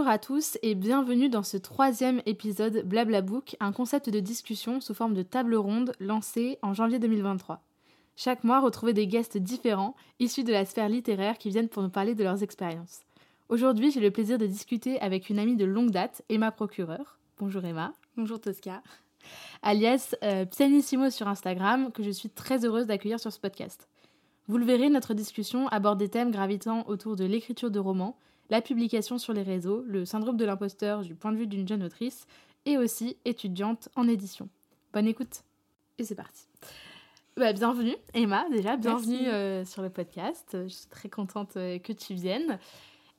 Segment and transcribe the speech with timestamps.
[0.00, 4.94] Bonjour à tous et bienvenue dans ce troisième épisode Blablabook, un concept de discussion sous
[4.94, 7.62] forme de table ronde lancé en janvier 2023.
[8.16, 11.90] Chaque mois, retrouvez des guests différents, issus de la sphère littéraire, qui viennent pour nous
[11.90, 13.00] parler de leurs expériences.
[13.50, 17.18] Aujourd'hui, j'ai le plaisir de discuter avec une amie de longue date, Emma Procureur.
[17.38, 17.92] Bonjour Emma.
[18.16, 18.82] Bonjour Tosca.
[19.60, 23.86] Alias euh, Pianissimo sur Instagram, que je suis très heureuse d'accueillir sur ce podcast.
[24.48, 28.16] Vous le verrez, notre discussion aborde des thèmes gravitant autour de l'écriture de romans,
[28.50, 31.84] la publication sur les réseaux, le syndrome de l'imposteur du point de vue d'une jeune
[31.84, 32.26] autrice
[32.66, 34.48] et aussi étudiante en édition.
[34.92, 35.44] Bonne écoute
[35.98, 36.46] et c'est parti.
[37.36, 40.58] Bah, bienvenue Emma déjà, bienvenue euh, sur le podcast.
[40.64, 42.58] Je suis très contente euh, que tu viennes.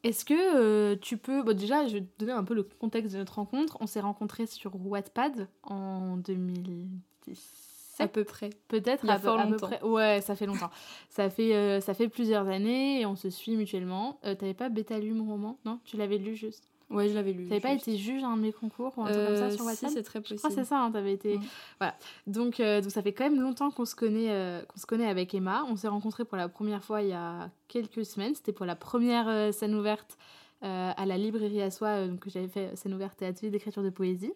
[0.04, 1.44] Est-ce que euh, tu peux...
[1.44, 3.78] Bon déjà, je vais te donner un peu le contexte de notre rencontre.
[3.80, 7.71] On s'est rencontrés sur Wattpad en 2010
[8.04, 8.50] à peu près.
[8.68, 9.82] Peut-être à, peu près.
[9.84, 10.70] Ouais, ça fait longtemps.
[11.10, 14.20] ça, fait, euh, ça fait plusieurs années et on se suit mutuellement.
[14.26, 15.58] Euh, T'avais pas Bétalu mon roman?
[15.66, 15.80] Non?
[15.86, 16.64] Tu l'avais lu juste?
[16.90, 17.48] Ouais, je l'avais lu.
[17.48, 19.62] T'avais pas été juge à un de mes concours ou un truc comme ça sur
[19.62, 19.90] euh, WhatsApp?
[19.90, 20.40] Si, c'est très possible.
[20.40, 21.40] Je crois c'est ça, hein, t'avais été...
[21.80, 21.96] Voilà.
[22.28, 25.64] Donc, donc ça fait quand même longtemps qu'on se, connaît, qu'on se connaît avec Emma.
[25.70, 28.36] On s'est rencontrés pour la première fois il y a quelques semaines.
[28.36, 30.18] C'était pour la première scène ouverte
[30.62, 34.34] à la librairie à soi, donc j'avais fait scène ouverte et atelier d'écriture de poésie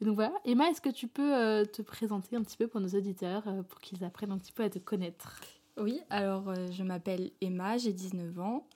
[0.00, 2.88] donc voilà, Emma, est-ce que tu peux euh, te présenter un petit peu pour nos
[2.88, 5.40] auditeurs, euh, pour qu'ils apprennent un petit peu à te connaître?
[5.76, 8.66] Oui, alors euh, je m'appelle Emma, j'ai 19 ans.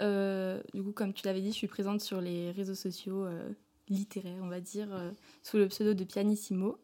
[0.00, 3.26] du coup, comme tu l'avais dit, je suis présente sur les réseaux sociaux
[3.88, 4.88] littéraires, on va dire,
[5.42, 6.78] sous le pseudo de Pianissimo.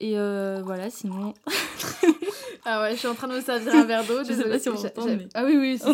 [0.00, 1.34] Et voilà, sinon...
[2.64, 4.24] ah ouais, je suis en train de me servir un verre d'eau.
[4.24, 5.28] je sais pas si on l'entend, mais...
[5.34, 5.92] Ah oui, oui, on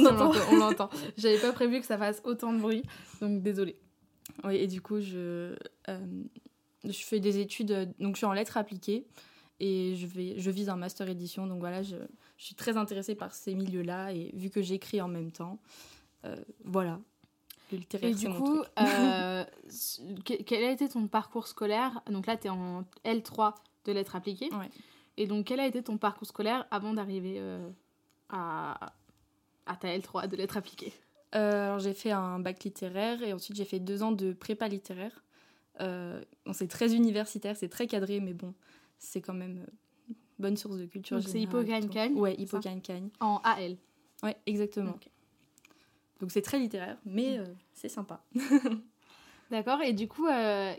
[0.57, 0.91] l'entend.
[1.17, 2.83] J'avais pas prévu que ça fasse autant de bruit,
[3.21, 3.77] donc désolée.
[4.45, 5.57] Oui, et du coup, je
[6.89, 9.07] je fais des études, euh, donc je suis en lettres appliquées
[9.61, 11.47] et je, vais, je vise un master édition.
[11.47, 11.97] Donc voilà, je,
[12.37, 15.59] je suis très intéressée par ces milieux-là et vu que j'écris en même temps,
[16.25, 17.01] euh, voilà.
[17.73, 19.45] Le littéraire, et du coup, euh,
[20.25, 22.01] quel a été ton parcours scolaire?
[22.09, 23.55] Donc là, tu es en L3
[23.87, 24.51] de lettres appliquées.
[25.17, 27.43] Et donc, quel a été ton parcours scolaire avant d'arriver
[28.29, 28.93] à,
[29.67, 30.93] à ta L3 de lettres appliquées?
[31.33, 35.25] Alors, j'ai fait un bac littéraire et ensuite j'ai fait deux ans de prépa littéraire.
[35.81, 36.23] Euh,
[36.53, 38.55] c'est très universitaire, c'est très cadré, mais bon,
[38.99, 41.23] c'est quand même euh, bonne source de culture.
[41.23, 43.11] c'est Hippocagne-Cagne Ouais, Hippocagne-Cagne.
[43.21, 43.77] En AL.
[44.23, 44.99] Ouais, exactement.
[46.21, 47.41] Donc c'est très littéraire, mais mm.
[47.41, 48.25] euh, c'est sympa.
[49.51, 50.27] D'accord, et du coup,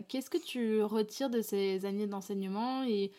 [0.09, 3.11] qu'est-ce que tu retires de ces années d'enseignement et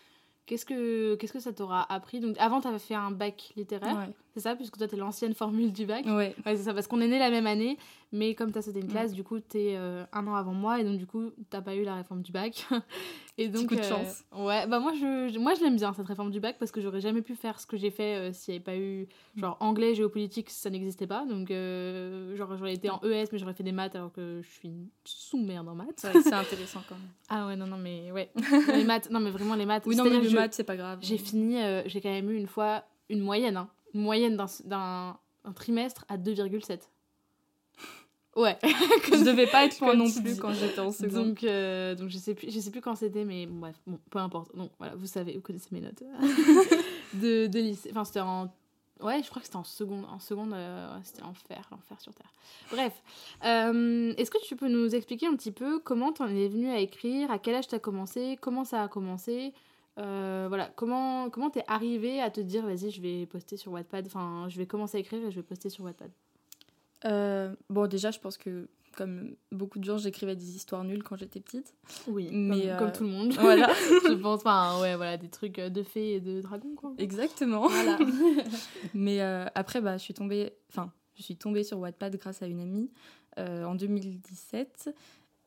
[0.48, 2.20] Qu'est-ce que, qu'est-ce que ça t'aura appris?
[2.20, 5.34] Donc, avant, tu avais fait un bac littéraire, c'est ça Puisque toi, tu es l'ancienne
[5.34, 6.04] formule du bac.
[6.06, 6.34] Ouais.
[6.44, 7.76] c'est ça, parce qu'on est nés la même année,
[8.12, 10.52] mais comme tu as sauté une classe, du coup, tu es euh, un an avant
[10.52, 12.66] moi, et donc, du coup, tu pas eu la réforme du bac.
[13.38, 14.24] et donc, Petit coup de euh, chance.
[14.32, 17.00] Ouais, bah moi, je, moi, je l'aime bien, cette réforme du bac, parce que j'aurais
[17.00, 19.08] jamais pu faire ce que j'ai fait euh, s'il n'y avait pas eu.
[19.36, 21.26] Genre, anglais, géopolitique, ça n'existait pas.
[21.26, 24.72] Donc, genre, j'aurais été en ES, mais j'aurais fait des maths alors que je suis
[25.04, 26.06] sous-merde en maths.
[26.22, 27.08] c'est intéressant quand même.
[27.30, 28.30] Ah ouais, non, non, mais ouais.
[28.74, 29.84] les maths, non, mais vraiment, les maths.
[29.86, 30.98] Oui, non, mais les maths, c'est pas grave.
[31.02, 31.56] J'ai fini,
[31.86, 35.18] j'ai quand même eu une fois une moyenne, hein une moyenne d'un
[35.54, 36.80] trimestre à 2,7.
[38.36, 38.56] Ouais.
[38.62, 41.28] je devais pas être moi non plus quand j'étais en seconde.
[41.28, 44.20] Donc, euh, donc je sais plus, je sais plus quand c'était, mais bref, bon, peu
[44.20, 44.54] importe.
[44.54, 46.04] Donc voilà, vous savez, vous connaissez mes notes
[47.14, 47.88] de, de lycée.
[47.90, 48.48] Enfin, c'était en
[49.00, 50.04] Ouais, je crois que c'était en seconde.
[50.06, 52.32] En seconde, euh, c'était l'enfer, l'enfer sur Terre.
[52.70, 53.02] Bref,
[53.44, 56.68] euh, est-ce que tu peux nous expliquer un petit peu comment tu en es venu
[56.68, 59.52] à écrire, à quel âge tu as commencé, comment ça a commencé
[59.98, 64.06] euh, voilà, comment comment t'es arrivé à te dire vas-y je vais poster sur Wattpad,
[64.06, 66.10] enfin je vais commencer à écrire et je vais poster sur Wattpad.
[67.04, 71.16] Euh, bon déjà je pense que comme beaucoup de gens j'écrivais des histoires nulles quand
[71.16, 71.74] j'étais petite.
[72.06, 73.32] Oui, mais comme, tout le monde.
[73.32, 73.68] Euh, voilà,
[74.08, 76.92] je pense enfin ouais voilà des trucs de fées et de dragons quoi.
[76.98, 77.66] Exactement.
[77.66, 77.98] Voilà.
[78.94, 82.60] mais après bah je suis tombée, enfin je suis tombée sur Wattpad grâce à une
[82.60, 82.90] amie
[83.36, 84.90] en 2017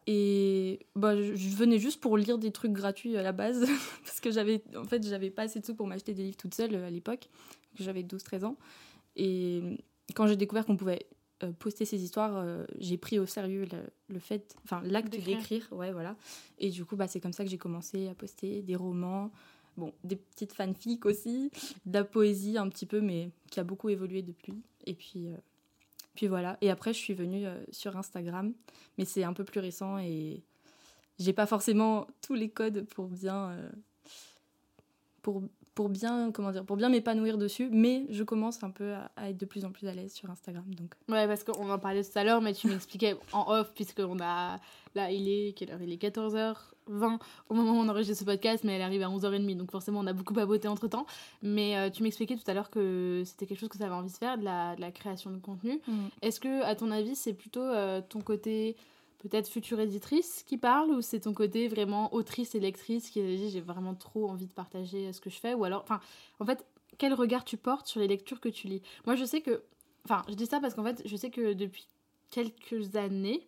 [0.08, 3.66] et bah, je venais juste pour lire des trucs gratuits à la base,
[4.06, 6.56] parce que j'avais en fait, j'avais pas assez de sous pour m'acheter des livres toute
[6.56, 7.30] seule euh, à l'époque,
[7.80, 8.58] j'avais 12-13 ans.
[9.16, 9.62] Et
[10.16, 11.08] quand j'ai découvert qu'on pouvait
[11.44, 13.68] euh, poster ces histoires, euh, j'ai pris au sérieux
[14.10, 16.16] le, fait, enfin l'acte d'écrire, ouais, voilà.
[16.60, 19.32] Et du coup, bah, c'est comme ça que j'ai commencé à poster des romans,
[19.78, 21.52] bon, des petites fanfics aussi,
[21.86, 24.62] de la poésie un petit peu, mais qui a beaucoup évolué depuis.
[24.86, 25.38] Et puis, euh,
[26.16, 26.58] puis voilà.
[26.62, 28.54] Et après, je suis venue euh, sur Instagram,
[28.98, 30.44] mais c'est un peu plus récent et
[31.20, 33.70] j'ai pas forcément tous les codes pour bien, euh,
[35.22, 35.44] pour,
[35.76, 37.70] pour bien, comment dire, pour bien m'épanouir dessus.
[37.72, 40.30] Mais je commence un peu à, à être de plus en plus à l'aise sur
[40.30, 40.66] Instagram.
[40.76, 44.20] Donc, Ouais, parce qu'on en parlait tout à l'heure, mais tu m'expliquais en off, puisqu'on
[44.22, 44.58] a.
[44.96, 45.54] Là, il est.
[45.58, 46.02] Quelle heure Il est?
[46.02, 47.20] 14h20
[47.50, 50.08] au moment où on enregistre ce podcast, mais elle arrive à 11h30, donc forcément, on
[50.08, 51.06] a beaucoup papoté entre temps.
[51.42, 54.12] Mais euh, tu m'expliquais tout à l'heure que c'était quelque chose que tu avais envie
[54.12, 55.80] de faire, de la, de la création de contenu.
[56.22, 58.76] Est-ce que, à ton avis, c'est plutôt euh, ton côté
[59.22, 63.50] peut-être future éditrice qui parle ou c'est ton côté vraiment autrice et lectrice qui dit
[63.50, 66.00] j'ai vraiment trop envie de partager euh, ce que je fais ou alors enfin
[66.40, 66.66] en fait
[66.98, 68.82] quel regard tu portes sur les lectures que tu lis?
[69.06, 69.64] Moi je sais que
[70.06, 71.88] enfin je dis ça parce qu'en fait je sais que depuis
[72.32, 73.48] quelques années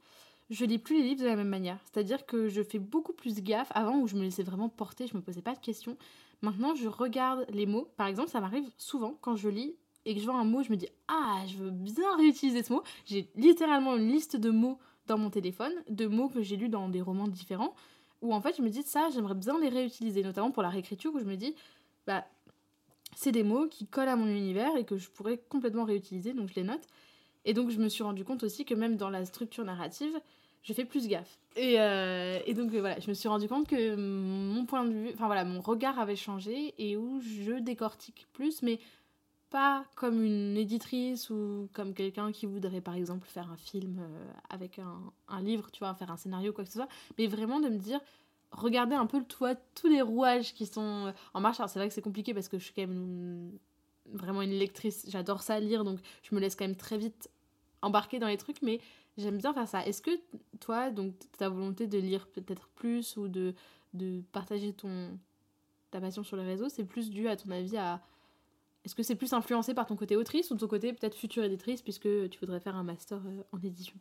[0.49, 1.79] je lis plus les livres de la même manière.
[1.85, 3.71] C'est-à-dire que je fais beaucoup plus gaffe.
[3.73, 5.97] Avant où je me laissais vraiment porter je me posais pas de questions.
[6.41, 7.87] Maintenant je regarde les mots.
[7.97, 9.75] Par exemple ça m'arrive souvent quand je lis
[10.05, 12.73] et que je vois un mot je me dis ah je veux bien réutiliser ce
[12.73, 12.83] mot.
[13.05, 14.77] J'ai littéralement une liste de mots
[15.07, 17.73] dans mon téléphone de mots que j'ai lus dans des romans différents
[18.21, 21.13] où en fait je me dis ça j'aimerais bien les réutiliser notamment pour la réécriture
[21.13, 21.55] où je me dis
[22.07, 22.25] bah
[23.15, 26.49] c'est des mots qui collent à mon univers et que je pourrais complètement réutiliser donc
[26.49, 26.87] je les note.
[27.45, 30.19] Et donc je me suis rendu compte aussi que même dans la structure narrative
[30.63, 31.39] je fais plus gaffe.
[31.57, 34.93] Et, euh, et donc euh, voilà je me suis rendu compte que mon point de
[34.93, 38.79] vue enfin voilà mon regard avait changé et où je décortique plus mais
[39.53, 44.31] pas comme une éditrice ou comme quelqu'un qui voudrait par exemple faire un film euh,
[44.49, 46.87] avec un, livre, tu vois, faire un scénario, quoi que ce soit,
[47.19, 47.99] mais vraiment de me dire,
[48.51, 51.59] regardez un peu le toit, tous les rouages qui sont en marche.
[51.59, 53.51] Alors c'est vrai que c'est compliqué parce que je suis quand même
[54.11, 57.29] vraiment une lectrice, j'adore ça lire, donc je me laisse quand même très vite
[57.83, 58.81] embarquer dans les trucs, mais
[59.19, 59.85] j'aime bien faire ça.
[59.85, 60.19] Est-ce que
[60.61, 63.53] toi, donc ta volonté de lire peut-être plus ou de,
[63.93, 65.19] de partager ton,
[65.91, 68.01] ta passion sur les réseaux, c'est plus dû à ton avis à
[68.85, 71.81] est-ce que c'est plus influencé par ton côté autrice ou ton côté peut-être future éditrice
[71.81, 73.95] puisque tu voudrais faire un master euh, en édition?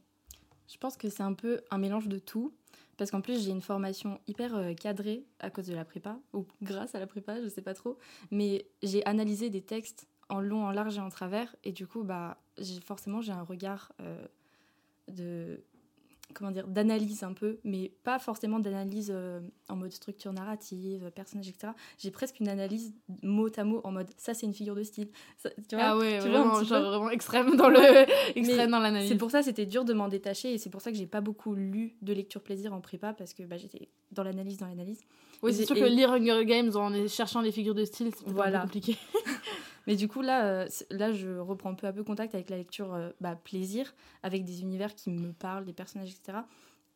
[0.68, 2.52] Je pense que c'est un peu un mélange de tout.
[2.98, 6.46] Parce qu'en plus, j'ai une formation hyper euh, cadrée à cause de la prépa, ou
[6.62, 7.98] grâce à la prépa, je sais pas trop.
[8.30, 11.54] Mais j'ai analysé des textes en long, en large et en travers.
[11.64, 12.42] Et du coup, bah,
[12.84, 14.26] forcément, j'ai un regard euh,
[15.08, 15.64] de
[16.32, 21.48] comment dire, d'analyse un peu, mais pas forcément d'analyse euh, en mode structure narrative, personnage,
[21.48, 21.72] etc.
[21.98, 25.08] J'ai presque une analyse mot à mot en mode ça c'est une figure de style.
[25.38, 27.78] Ça, tu vois, ah ouais, tu vraiment, vois genre vraiment extrême dans le
[28.36, 29.08] extrême dans l'analyse.
[29.08, 31.20] C'est pour ça c'était dur de m'en détacher et c'est pour ça que j'ai pas
[31.20, 35.00] beaucoup lu de lecture plaisir en prépa parce que bah, j'étais dans l'analyse dans l'analyse.
[35.42, 35.80] Oui, c'est sûr et...
[35.80, 38.60] que lire Hunger Games en cherchant les figures de style, c'est voilà.
[38.60, 38.96] compliqué.
[39.86, 42.94] Mais du coup, là, euh, là, je reprends peu à peu contact avec la lecture
[42.94, 46.38] euh, bah, plaisir, avec des univers qui me parlent, des personnages, etc.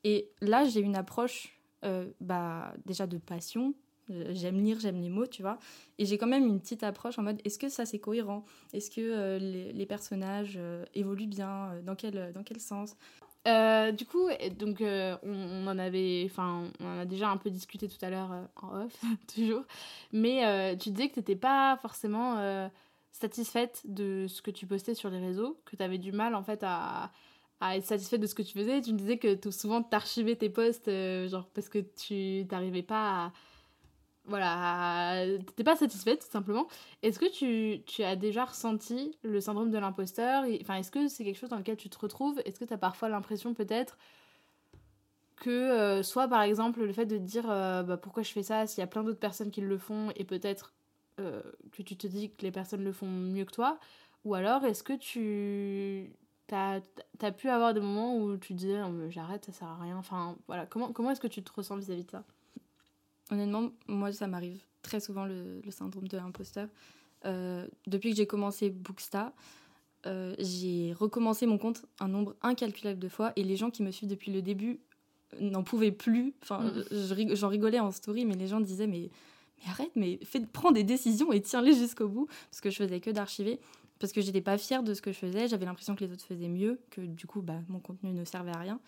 [0.04, 3.74] Et là, j'ai une approche euh, bah, déjà de passion.
[4.08, 5.58] J'aime lire, j'aime les mots, tu vois.
[5.98, 8.44] Et j'ai quand même une petite approche en mode est-ce que ça c'est cohérent?
[8.72, 10.60] Est-ce que les, personnages
[10.94, 11.80] évoluent bien?
[11.82, 12.94] Dans quel, dans quel sens?
[13.46, 14.28] Euh, du coup,
[14.58, 18.10] donc euh, on, en avait, enfin, on en a déjà un peu discuté tout à
[18.10, 19.00] l'heure euh, en off,
[19.34, 19.62] toujours.
[20.12, 22.70] Mais tu disais que tu n'étais pas forcément
[23.12, 26.42] satisfaite de ce que tu postais sur les réseaux, que tu avais du mal en
[26.42, 27.10] fait à,
[27.62, 28.82] être satisfaite de ce que tu faisais.
[28.82, 30.90] Tu me disais que souvent tu archivais tes posts,
[31.28, 33.32] genre parce que tu n'arrivais pas à
[34.26, 36.66] voilà, t'étais pas satisfaite tout simplement.
[37.02, 40.44] Est-ce que tu, tu, as déjà ressenti le syndrome de l'imposteur?
[40.60, 42.40] Enfin, est-ce que c'est quelque chose dans lequel tu te retrouves?
[42.44, 43.96] Est-ce que tu as parfois l'impression peut-être
[45.36, 48.66] que euh, soit par exemple le fait de dire euh, bah, pourquoi je fais ça
[48.66, 50.74] s'il y a plein d'autres personnes qui le font et peut-être
[51.20, 51.42] euh,
[51.72, 53.78] que tu te dis que les personnes le font mieux que toi
[54.24, 56.10] ou alors est-ce que tu
[56.46, 56.80] t'as
[57.20, 58.74] as pu avoir des moments où tu dis
[59.10, 62.02] j'arrête ça sert à rien enfin voilà comment, comment est-ce que tu te ressens vis-à-vis
[62.02, 62.24] -vis de ça?
[63.30, 66.68] Honnêtement, moi, ça m'arrive très souvent le, le syndrome de l'imposteur.
[67.24, 69.32] Euh, depuis que j'ai commencé Booksta,
[70.06, 73.90] euh, j'ai recommencé mon compte un nombre incalculable de fois et les gens qui me
[73.90, 74.80] suivent depuis le début
[75.40, 76.34] n'en pouvaient plus.
[76.42, 77.34] Enfin, mm.
[77.34, 79.10] j'en rigolais en story, mais les gens disaient mais,
[79.58, 83.00] mais arrête, mais fais, prends des décisions et tiens-les jusqu'au bout parce que je faisais
[83.00, 83.58] que d'archiver.
[83.98, 86.24] Parce que j'étais pas fière de ce que je faisais, j'avais l'impression que les autres
[86.24, 88.78] faisaient mieux, que du coup bah, mon contenu ne servait à rien.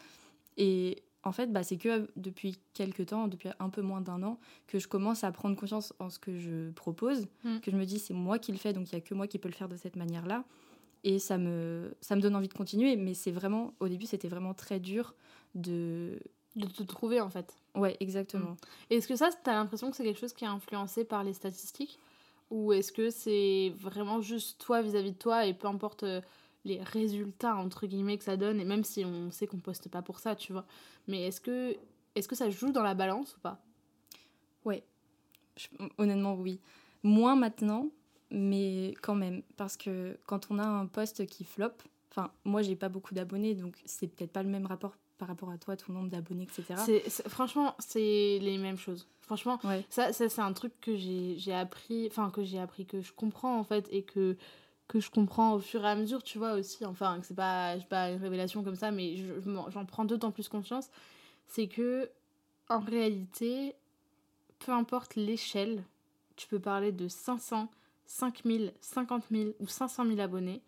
[0.59, 4.39] Et en fait, bah, c'est que depuis quelques temps, depuis un peu moins d'un an,
[4.67, 7.59] que je commence à prendre conscience en ce que je propose, mm.
[7.61, 9.27] que je me dis c'est moi qui le fais, donc il n'y a que moi
[9.27, 10.45] qui peux le faire de cette manière-là.
[11.05, 14.29] Et ça me, ça me donne envie de continuer, mais c'est vraiment, au début, c'était
[14.29, 15.15] vraiment très dur
[15.55, 16.19] de...
[16.57, 17.55] De te trouver, en fait.
[17.77, 18.53] Ouais, exactement.
[18.53, 18.57] Mm.
[18.91, 21.33] Est-ce que ça, tu as l'impression que c'est quelque chose qui est influencé par les
[21.33, 22.01] statistiques?
[22.51, 26.21] Ou est-ce que c'est vraiment juste toi vis-à-vis -vis de toi et peu importe euh,
[26.69, 30.03] les résultats entre guillemets que ça donne et même si on sait qu'on poste pas
[30.03, 30.67] pour ça tu vois
[31.09, 31.77] mais est-ce que
[32.15, 33.61] est-ce que ça joue dans la balance ou pas?
[34.65, 34.85] Ouais
[35.99, 36.61] honnêtement oui
[37.03, 37.89] moins maintenant
[38.31, 41.73] mais quand même, parce que quand on a un post qui flop,
[42.11, 45.51] enfin, moi j'ai pas beaucoup d'abonnés, donc c'est peut-être pas le même rapport par rapport
[45.51, 46.75] à toi, ton nombre d'abonnés, etc.
[46.85, 49.09] C'est- franchement, c'est les mêmes choses.
[49.23, 49.83] Franchement, Ouais.
[49.89, 53.13] ça, ça c'est un truc que j'ai j'ai appris, enfin que j'ai appris, que je
[53.15, 54.37] comprends en fait, et que,
[54.89, 56.85] que je comprends au fur et à mesure, tu vois aussi.
[56.87, 57.77] Enfin, que c'est pas,
[58.11, 59.17] une révélation comme ça, mais
[59.69, 60.89] j'en prends d'autant plus conscience.
[61.47, 62.11] C'est que,
[62.69, 63.75] en réalité,
[64.59, 65.85] peu importe l'échelle,
[66.37, 67.69] tu peux parler de 500,
[68.07, 70.63] 5000, 50 000 ou 500 000 abonnés,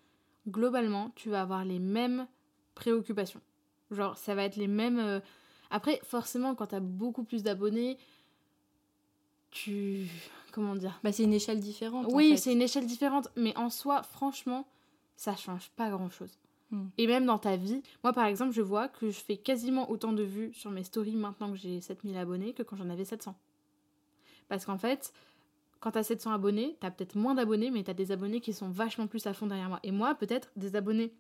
[0.49, 2.27] globalement, tu vas avoir les mêmes
[2.75, 3.41] préoccupations.
[3.91, 4.99] Genre, ça va être les mêmes.
[4.99, 5.21] euh,
[5.71, 7.99] Après, forcément, quand t'as beaucoup plus d'abonnés,
[9.51, 10.07] tu.
[10.53, 12.07] Comment dire Bah, c'est une échelle différente.
[12.07, 12.37] en Oui, fait.
[12.39, 14.67] c'est une échelle différente, mais en soi, franchement,
[15.17, 16.31] ça change pas grand chose.
[16.71, 16.87] Hmm.
[16.99, 20.13] Et même dans ta vie, moi par exemple, je vois que je fais quasiment autant
[20.13, 23.35] de vues sur mes stories maintenant que j'ai 7000 abonnés que quand j'en avais 700.
[24.49, 25.13] Parce qu'en fait,
[25.81, 29.07] quand t'as 700 abonnés, t'as peut-être moins d'abonnés, mais t'as des abonnés qui sont vachement
[29.07, 29.81] plus à fond derrière moi.
[29.83, 31.13] Et moi, peut-être des abonnés.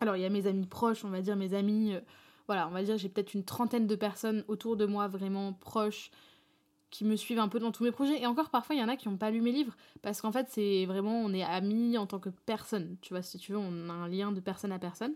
[0.00, 1.94] Alors, il y a mes amis proches, on va dire mes amis.
[1.94, 2.00] euh,
[2.46, 6.10] voilà, on va dire j'ai peut-être une trentaine de personnes autour de moi vraiment proches
[6.94, 8.22] qui me suivent un peu dans tous mes projets.
[8.22, 9.74] Et encore, parfois, il y en a qui n'ont pas lu mes livres.
[10.00, 12.96] Parce qu'en fait, c'est vraiment, on est amis en tant que personne.
[13.02, 15.12] Tu vois, si tu veux, on a un lien de personne à personne.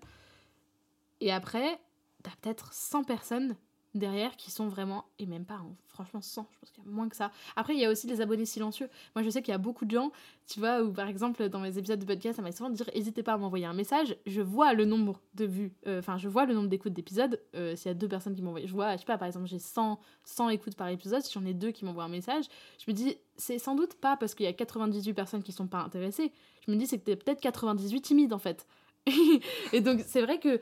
[1.21, 1.79] Et après,
[2.25, 3.55] t'as peut-être 100 personnes
[3.99, 6.91] derrière qui sont vraiment, et même pas, hein, franchement 100, je pense qu'il y a
[6.91, 7.31] moins que ça.
[7.57, 8.89] Après, il y a aussi les abonnés silencieux.
[9.15, 10.13] Moi, je sais qu'il y a beaucoup de gens,
[10.47, 13.23] tu vois, où par exemple, dans mes épisodes de podcast, ça m'a souvent dit, n'hésitez
[13.23, 16.47] pas à m'envoyer un message, je vois le nombre de vues, euh, enfin, je vois
[16.47, 18.99] le nombre d'écoutes d'épisodes, euh, s'il y a deux personnes qui m'envoient, je vois, je
[18.99, 21.85] sais pas, par exemple, j'ai 100, 100 écoutes par épisode, si j'en ai deux qui
[21.85, 22.47] m'envoient un message,
[22.85, 25.67] je me dis, c'est sans doute pas parce qu'il y a 98 personnes qui sont
[25.67, 26.33] pas intéressées,
[26.67, 28.67] je me dis, c'est que t'es peut-être 98 timides, en fait.
[29.73, 30.61] et donc, c'est vrai que,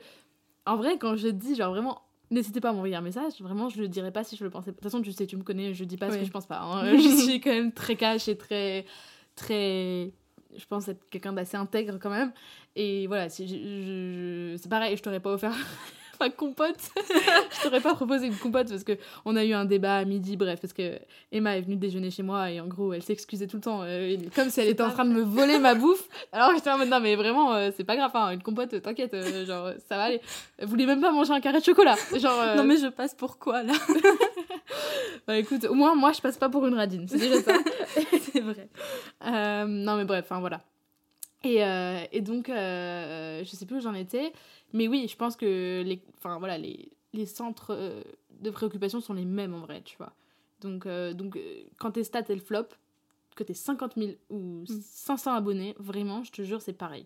[0.65, 3.79] en vrai, quand je dis, genre, vraiment, N'hésitez pas à m'envoyer un message, vraiment je
[3.81, 4.71] le dirais pas si je le pensais.
[4.71, 6.45] De toute façon, tu sais, tu me connais, je dis pas ce que je pense
[6.45, 6.59] pas.
[6.61, 6.97] hein.
[6.97, 8.85] je suis quand même très cash et très.
[9.35, 10.11] très.
[10.57, 12.31] Je pense être quelqu'un d'assez intègre quand même.
[12.75, 13.81] Et voilà, si je, je-
[14.53, 15.55] je- c'est pareil, je t'aurais pas offert
[16.19, 16.77] ma compote.
[16.95, 20.37] je t'aurais pas proposé une compote parce que on a eu un débat à midi,
[20.37, 20.99] bref, parce que
[21.31, 24.15] Emma est venue déjeuner chez moi et en gros elle s'excusait tout le temps, euh,
[24.35, 26.07] comme si elle était en train de me voler ma bouffe.
[26.31, 29.13] Alors j'étais en mode non mais vraiment euh, c'est pas grave, hein, une compote, t'inquiète,
[29.13, 30.21] euh, genre ça va aller.
[30.61, 32.55] Vous voulez même pas manger un carré de chocolat, genre.
[32.55, 33.73] Non, mais je passe pour quoi là
[35.27, 37.53] bah écoute, au moins moi je passe pas pour une radine, c'est déjà ça.
[38.31, 38.69] C'est vrai.
[39.67, 40.61] Non mais bref, enfin voilà.
[41.47, 44.33] Et, euh, et donc, euh, je sais plus où j'en étais,
[44.73, 48.01] mais oui, je pense que les, enfin, voilà, les, les centres euh,
[48.41, 50.13] de préoccupation sont les mêmes en vrai, tu vois.
[50.59, 51.39] Donc, euh, donc
[51.77, 52.67] quand tes stats elles flop,
[53.35, 57.05] que t'es 50 000 ou 500 abonnés, vraiment, je te jure, c'est pareil.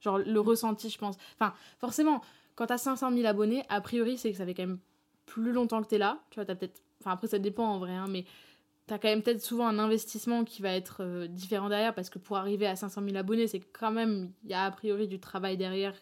[0.00, 1.16] Genre le ressenti, je pense.
[1.38, 2.20] Enfin, forcément,
[2.56, 4.80] quand t'as 500 000 abonnés, a priori, c'est que ça fait quand même
[5.26, 6.20] plus longtemps que t'es là.
[6.30, 6.82] Tu vois, t'as peut-être.
[7.00, 8.24] Enfin, après, ça dépend en vrai, hein, mais
[8.86, 12.18] t'as quand même peut-être souvent un investissement qui va être euh, différent derrière parce que
[12.18, 14.32] pour arriver à 500 000 abonnés, c'est quand même.
[14.44, 15.94] Il y a a priori du travail derrière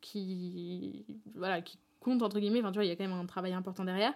[0.00, 1.04] qui.
[1.34, 2.60] Voilà, qui compte entre guillemets.
[2.60, 4.12] Enfin, tu vois, il y a quand même un travail important derrière.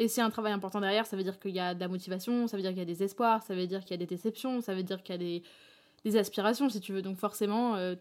[0.00, 2.48] Et si un travail important derrière, ça veut dire qu'il y a de la motivation,
[2.48, 4.06] ça veut dire qu'il y a des espoirs, ça veut dire qu'il y a des
[4.06, 5.42] déceptions, ça veut dire qu'il y a des,
[6.04, 7.00] des aspirations, si tu veux.
[7.00, 7.94] Donc forcément, euh,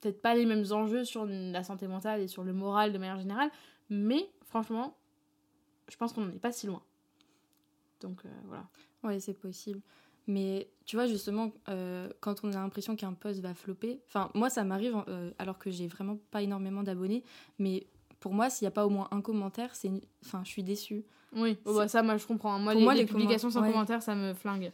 [0.00, 3.18] peut-être pas les mêmes enjeux sur la santé mentale et sur le moral de manière
[3.18, 3.50] générale,
[3.88, 4.96] mais franchement,
[5.88, 6.82] je pense qu'on n'en est pas si loin.
[8.02, 8.64] Donc euh, voilà.
[9.04, 9.80] Ouais, c'est possible.
[10.28, 14.50] Mais tu vois, justement, euh, quand on a l'impression qu'un post va flopper, enfin, moi,
[14.50, 17.24] ça m'arrive euh, alors que j'ai vraiment pas énormément d'abonnés,
[17.58, 17.86] mais
[18.20, 19.90] pour moi, s'il n'y a pas au moins un commentaire, c'est,
[20.24, 21.04] enfin, je suis déçue.
[21.34, 22.56] Oui, oh, bah, ça, moi je comprends.
[22.60, 23.72] Moi, Pour les, moi, les les publications sans ouais.
[23.72, 24.70] commentaire, ça me flingue.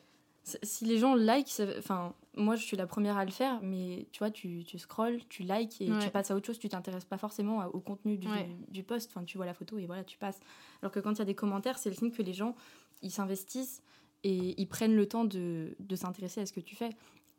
[0.62, 4.07] Si les gens like, ça- enfin, moi, je suis la première à le faire, mais
[4.12, 5.99] tu vois, tu, tu scrolls, tu likes et Ouais.
[5.99, 8.49] tu passes à autre chose, tu t'intéresses pas forcément au contenu du, Ouais.
[8.68, 10.40] du post, enfin, tu vois la photo et voilà, tu passes.
[10.80, 12.54] Alors que quand il y a des commentaires, c'est le signe que les gens,
[13.02, 13.83] ils s'investissent
[14.25, 16.90] et ils prennent le temps de, de s'intéresser à ce que tu fais.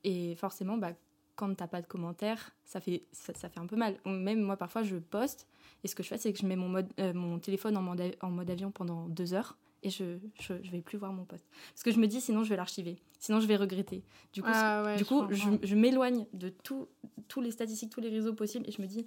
[0.03, 0.93] Et forcément, bah,
[1.35, 3.97] quand t'as pas de commentaires, ça fait, ça, ça fait un peu mal.
[4.05, 5.47] Même moi, parfois, je poste
[5.83, 7.81] et ce que je fais, c'est que je mets mon, mode, euh, mon téléphone en
[7.81, 11.25] mode, en mode avion pendant deux heures et je, je, je vais plus voir mon
[11.25, 11.45] post.
[11.71, 12.97] Parce que je me dis, sinon, je vais l'archiver.
[13.19, 14.03] Sinon, je vais regretter.
[14.33, 15.23] Du coup, Ah ouais, du je coup
[15.63, 16.87] je, m'éloigne de tout,
[17.27, 19.05] tous les statistiques, tous les réseaux possibles et je me dis,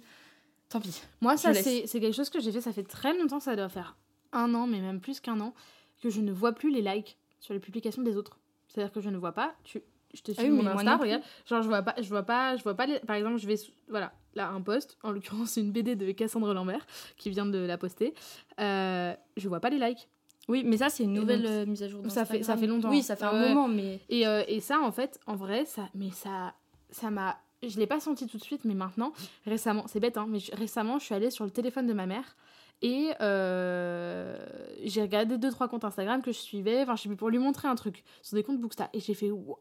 [0.69, 1.01] tant pis.
[1.21, 3.69] Moi, ça, c'est c'est quelque chose que j'ai fait, ça fait très longtemps, ça doit
[3.69, 3.97] faire
[4.31, 5.53] un an, mais même plus qu'un an,
[6.01, 8.39] que je ne vois plus les likes sur les publications des autres.
[8.67, 9.81] C'est-à-dire que je ne vois pas, tu,
[10.13, 12.55] je te suis Ah oui, mon Insta, regarde, genre je vois pas, je vois pas,
[12.57, 13.55] je vois pas, les- par exemple, je vais,
[13.87, 16.85] voilà, là, un post, en l'occurrence, une BD de Cassandre Lambert,
[17.17, 18.13] qui vient de la poster,
[18.59, 20.07] euh, je vois pas les likes.
[20.49, 22.01] Oui, mais ça, c'est une nouvelle donc, euh, mise à jour.
[22.09, 22.89] ça fait- ça fait longtemps.
[22.89, 23.99] Oui, ça fait un moment, mais.
[24.09, 26.53] Et, euh, et ça, en fait, en vrai, ça, mais ça,
[26.91, 29.13] ça m'a, je l'ai pas senti tout de suite, mais maintenant,
[29.45, 32.05] récemment, c'est bête, hein, mais je- récemment, je suis allée sur le téléphone de ma
[32.05, 32.35] mère
[32.81, 34.35] et euh,
[34.83, 37.39] j'ai regardé deux trois comptes Instagram que je suivais, enfin, je sais plus pour lui
[37.39, 39.57] montrer un truc sur des comptes Booksta et j'ai fait waouh,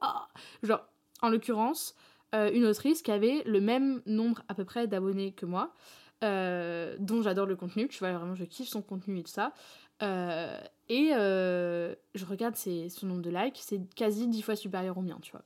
[0.63, 0.81] genre.
[1.23, 1.95] en l'occurrence,
[2.35, 5.73] euh, une autrice qui avait le même nombre à peu près d'abonnés que moi,
[6.25, 9.53] euh, dont j'adore le contenu, tu vois, vraiment je kiffe son contenu et tout ça.
[10.03, 15.03] Euh, et je regarde ses, son nombre de likes, c'est quasi dix fois supérieur au
[15.03, 15.43] mien, tu vois.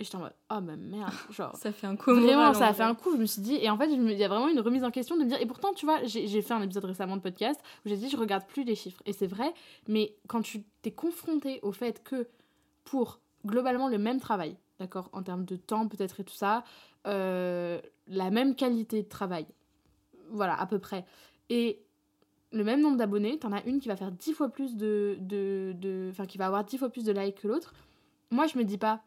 [0.00, 1.54] Et j'étais en mode, oh ma merde, genre.
[1.56, 2.14] ça fait un coup.
[2.14, 3.56] Vraiment, ça a fait un coup, je me suis dit.
[3.56, 5.38] Et en fait, il y a vraiment une remise en question de me dire.
[5.42, 8.16] Et pourtant, tu vois, j'ai fait un épisode récemment de podcast où j'ai dit, je
[8.16, 9.02] regarde plus les chiffres.
[9.04, 9.52] Et c'est vrai,
[9.88, 12.28] mais quand tu t'es confronté au fait que
[12.84, 16.64] pour globalement le même travail, d'accord, en termes de temps peut-être et tout ça,
[17.06, 19.46] euh, la même qualité de travail,
[20.30, 21.04] voilà, à peu près.
[21.50, 21.82] Et
[22.52, 25.16] le même nombre d'abonnés, t'en as une qui va faire dix fois plus de.
[26.10, 27.74] Enfin, de, qui va avoir dix fois plus de likes que l'autre.
[28.30, 29.02] Moi, je me dis pas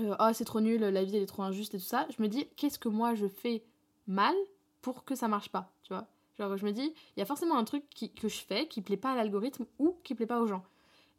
[0.00, 2.20] euh, oh c'est trop nul, la vie elle est trop injuste et tout ça, je
[2.20, 3.62] me dis qu'est-ce que moi je fais
[4.08, 4.34] mal
[4.82, 6.08] pour que ça marche pas, tu vois?
[6.36, 8.82] Genre je me dis, il y a forcément un truc qui, que je fais qui
[8.82, 10.64] plaît pas à l'algorithme ou qui plaît pas aux gens.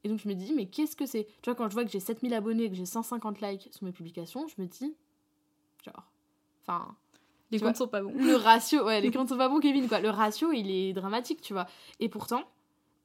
[0.04, 1.26] Et donc je me dis, mais qu'est-ce que c'est?
[1.42, 3.94] Tu vois, quand je vois que j'ai 7000 abonnés, que j'ai 150 likes sur mes
[3.94, 4.94] publications, je me dis,
[5.84, 6.12] genre,
[6.62, 6.96] enfin...
[7.56, 8.14] Les comptes sont pas bons.
[8.16, 10.00] Le ratio, ouais, les comptes sont pas bons, Kevin, quoi.
[10.00, 11.68] Le ratio, il est dramatique, tu vois.
[12.00, 12.44] Et pourtant,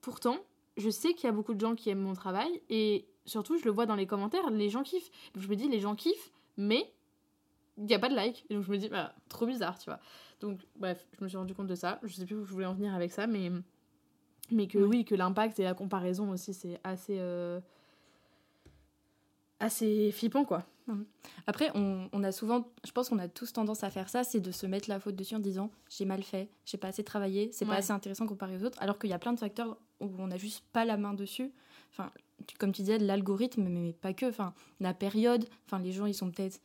[0.00, 0.36] pourtant,
[0.76, 3.64] je sais qu'il y a beaucoup de gens qui aiment mon travail et surtout, je
[3.64, 5.10] le vois dans les commentaires, les gens kiffent.
[5.34, 6.92] Donc je me dis, les gens kiffent, mais
[7.78, 8.44] il n'y a pas de like.
[8.50, 10.00] Et donc je me dis, bah, trop bizarre, tu vois.
[10.40, 12.00] Donc, bref, je me suis rendu compte de ça.
[12.02, 13.50] Je sais plus où je voulais en venir avec ça, mais,
[14.50, 17.16] mais que oui, que l'impact et la comparaison aussi, c'est assez.
[17.18, 17.60] Euh,
[19.60, 20.64] assez flippant, quoi.
[21.46, 24.40] Après, on, on, a souvent, je pense qu'on a tous tendance à faire ça, c'est
[24.40, 27.50] de se mettre la faute dessus en disant j'ai mal fait, j'ai pas assez travaillé,
[27.52, 30.10] c'est pas assez intéressant comparé aux autres, alors qu'il y a plein de facteurs où
[30.18, 31.52] on n'a juste pas la main dessus.
[31.92, 32.10] Enfin,
[32.58, 34.26] comme tu disais, l'algorithme, mais, pas que.
[34.26, 36.60] Enfin, la période, enfin, les gens, ils sont peut-être.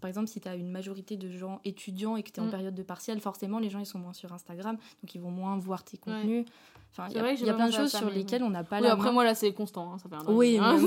[0.00, 2.46] Par exemple, si tu as une majorité de gens étudiants et que tu es en
[2.46, 2.50] mm.
[2.50, 5.56] période de partiel, forcément, les gens, ils sont moins sur Instagram, donc ils vont moins
[5.56, 6.44] voir tes contenus.
[6.92, 8.88] Enfin, il y a, y a plein de choses sur lesquelles on n'a pas oui,
[8.88, 9.92] après, moi, là, c'est constant.
[9.92, 10.78] Hein, ça fait un oui, mais,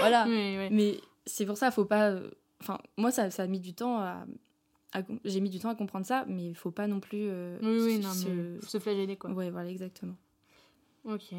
[0.00, 0.24] voilà.
[0.24, 0.98] Mais,
[1.28, 2.10] c'est pour ça, faut pas.
[2.10, 2.30] Euh,
[2.60, 4.26] enfin, moi, ça, ça a mis du temps à.
[5.24, 7.28] J'ai mis du temps à comprendre ça, mais il faut pas non plus.
[7.28, 8.28] Euh, oui, oui, non, se...
[8.28, 9.30] mais se flageller, quoi.
[9.30, 10.16] Ouais, voilà, exactement.
[11.04, 11.34] Ok.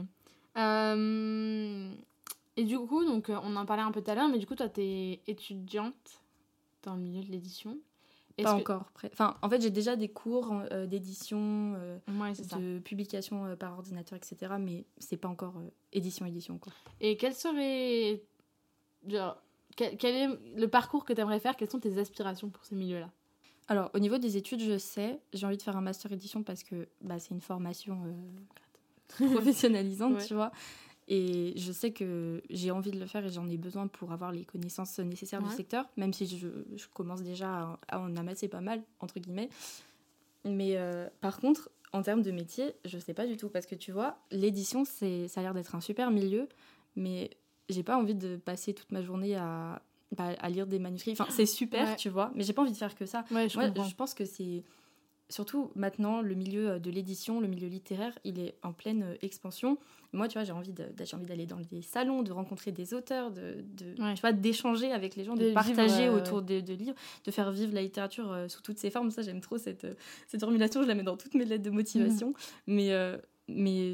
[0.57, 1.91] Euh,
[2.55, 4.55] et du coup, donc, on en parlait un peu tout à l'heure, mais du coup,
[4.55, 6.21] toi, tu es étudiante
[6.83, 7.77] dans le milieu de l'édition.
[8.43, 8.91] Pas encore.
[9.11, 11.97] Enfin, en fait, j'ai déjà des cours euh, d'édition, euh,
[12.57, 14.53] de publication par ordinateur, etc.
[14.59, 15.55] Mais c'est pas encore
[15.91, 16.57] édition-édition.
[16.57, 16.71] quoi.
[17.01, 18.23] Et quel serait.
[19.07, 19.41] Genre,
[19.75, 21.55] quel, est le parcours que tu aimerais faire?
[21.55, 23.09] Quelles sont tes aspirations pour ce milieu-là
[23.67, 26.63] Alors, au niveau des études, je sais, j'ai envie de faire un master édition parce
[26.63, 27.97] que bah, c'est une formation
[29.33, 30.51] professionnalisante, tu vois.
[31.11, 34.31] Et je sais que j'ai envie de le faire et j'en ai besoin pour avoir
[34.31, 38.61] les connaissances nécessaires du secteur, même si je, je commence déjà à, en amasser pas
[38.61, 39.49] mal, entre guillemets.
[40.45, 43.49] Mais euh, par contre, en termes de métier, je sais pas du tout.
[43.49, 46.47] Parce que tu vois, l'édition, ça a l'air d'être un super milieu,
[46.95, 47.31] mais
[47.69, 49.81] j'ai pas envie de passer toute ma journée à,
[50.15, 51.11] bah, à lire des manuscrits.
[51.13, 53.25] Enfin, c'est super, tu vois, mais j'ai pas envie de faire que ça.
[53.31, 54.63] Ouais, je, Moi, je pense que c'est
[55.29, 59.15] surtout maintenant, le milieu euh, de l'édition, le milieu littéraire, il est en pleine euh,
[59.21, 59.77] expansion.
[60.11, 63.93] Moi, tu vois, j'ai envie d'aller dans des salons, de rencontrer des auteurs, de, de
[63.93, 67.73] tu vois, d'échanger avec les gens, de, partager euh, autour de, livres, de faire vivre
[67.75, 69.11] la littérature sous toutes ses formes.
[69.11, 69.85] Ça, j'aime trop cette,
[70.27, 70.81] cette formulation.
[70.81, 72.29] Je la mets dans toutes mes lettres de motivation.
[72.29, 72.33] Mm.
[72.73, 73.93] Mais, mais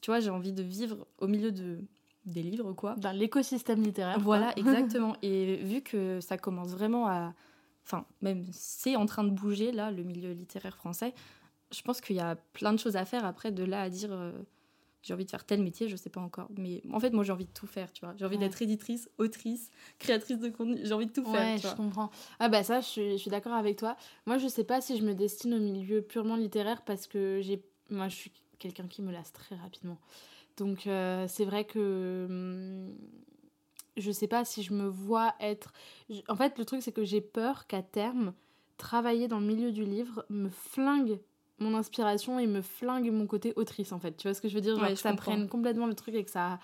[0.00, 1.80] tu vois, j'ai envie de vivre au milieu de
[2.26, 2.94] des livres, quoi.
[2.96, 4.18] Dans l'écosystème littéraire.
[4.20, 5.16] Voilà, exactement.
[5.22, 7.32] Et vu que ça commence vraiment à
[7.84, 11.14] enfin même c'est en train de bouger là, le milieu littéraire français.
[11.72, 14.10] Je pense qu'il y a plein de choses à faire après de là à dire
[14.12, 14.32] euh,
[15.02, 16.48] j'ai envie de faire tel métier, je sais pas encore.
[16.56, 18.14] Mais en fait, moi j'ai envie de tout faire, tu vois.
[18.18, 21.58] J'ai envie d'être éditrice, autrice, créatrice de contenu, j'ai envie de tout faire.
[21.58, 22.10] je comprends.
[22.40, 23.96] Ah bah ça, je suis, je suis d'accord avec toi.
[24.26, 27.62] Moi, je sais pas si je me destine au milieu purement littéraire parce que j'ai,
[27.88, 29.98] moi, je suis quelqu'un qui me lasse très rapidement.
[30.56, 32.94] Donc euh, c'est vrai que hum,
[33.96, 35.72] je sais pas si je me vois être.
[36.28, 38.32] En fait, le truc, c'est que j'ai peur qu'à terme,
[38.76, 41.18] travailler dans le milieu du livre me flingue
[41.58, 44.16] mon inspiration et me flingue mon côté autrice, en fait.
[44.16, 44.76] Tu vois ce que je veux dire?
[44.76, 46.58] Genre, que ça prenne complètement le truc et que ça.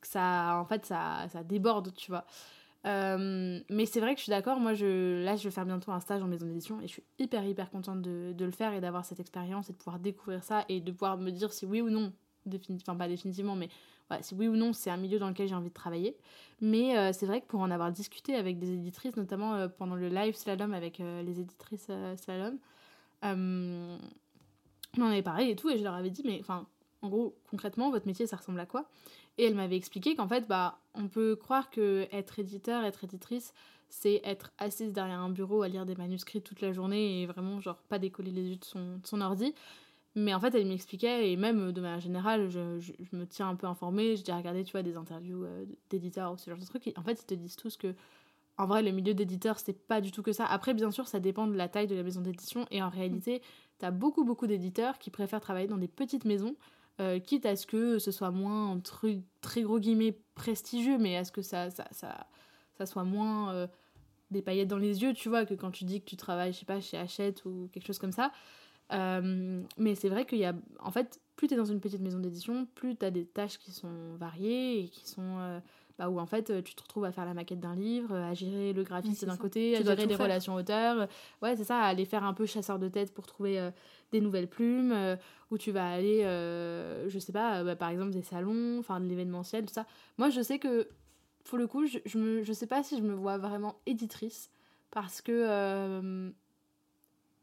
[0.00, 2.26] Que ça en fait, ça, ça déborde, tu vois.
[2.84, 4.60] Euh, mais c'est vrai que je suis d'accord.
[4.60, 7.02] Moi, je, là, je vais faire bientôt un stage en maison d'édition et je suis
[7.18, 10.44] hyper, hyper contente de, de le faire et d'avoir cette expérience et de pouvoir découvrir
[10.44, 12.12] ça et de pouvoir me dire si oui ou non,
[12.48, 13.68] définitivement, enfin pas définitivement, mais
[14.20, 16.16] si oui ou non c'est un milieu dans lequel j'ai envie de travailler.
[16.60, 19.94] Mais euh, c'est vrai que pour en avoir discuté avec des éditrices, notamment euh, pendant
[19.94, 22.58] le live slalom avec euh, les éditrices slalom,
[23.22, 23.98] on
[25.02, 26.66] en avait parlé et tout, et je leur avais dit, mais enfin,
[27.02, 28.88] en gros, concrètement, votre métier, ça ressemble à quoi?
[29.36, 33.52] Et elle m'avait expliqué qu'en fait, bah, on peut croire que être éditeur, être éditrice,
[33.88, 37.60] c'est être assise derrière un bureau à lire des manuscrits toute la journée et vraiment,
[37.60, 39.54] genre, pas décoller les yeux de son, de son ordi.
[40.16, 43.54] Mais en fait, elle m'expliquait, et même de manière générale, je, je, me tiens un
[43.54, 46.90] peu informée, j'ai regardé, tu vois, des interviews euh, d'éditeurs ou ce genre de trucs,
[46.96, 47.94] en fait, ils te disent tous que
[48.58, 50.46] en vrai, le milieu d'éditeur, c'est pas du tout que ça.
[50.46, 52.66] Après, bien sûr, ça dépend de la taille de la maison d'édition.
[52.70, 53.42] Et en réalité,
[53.78, 56.56] t'as beaucoup, beaucoup d'éditeurs qui préfèrent travailler dans des petites maisons,
[57.00, 59.10] euh, quitte à ce que ce soit moins, entre
[59.42, 63.66] très gros guillemets, prestigieux, mais à ce que ça, ça, ça, soit moins euh,
[64.30, 66.60] des paillettes dans les yeux, tu vois, que quand tu dis que tu travailles, je
[66.60, 68.32] sais pas, chez Hachette ou quelque chose comme ça.
[68.92, 70.54] Euh, mais c'est vrai qu'il y a.
[70.80, 74.14] En fait, plus t'es dans une petite maison d'édition, plus t'as des tâches qui sont
[74.18, 75.60] variées et qui sont
[75.98, 78.34] bah, où en fait euh, tu te retrouves à faire la maquette d'un livre, à
[78.34, 81.08] gérer le graphisme d'un côté, à gérer des relations auteurs.
[81.40, 83.70] Ouais, c'est ça, à aller faire un peu chasseur de tête pour trouver euh,
[84.12, 85.16] des nouvelles plumes, euh,
[85.50, 89.64] où tu vas aller, je sais pas, bah, par exemple des salons, enfin de l'événementiel,
[89.64, 89.86] tout ça.
[90.18, 90.88] Moi, je sais que
[91.44, 94.50] pour le coup, je, je, me, je sais pas si je me vois vraiment éditrice
[94.90, 96.32] parce que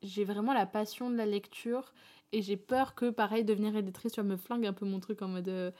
[0.03, 1.93] j'ai vraiment la passion de la lecture
[2.31, 5.21] et j'ai peur que, pareil, devenir éditrice, tu vois, me flingue un peu mon truc
[5.21, 5.73] en mode.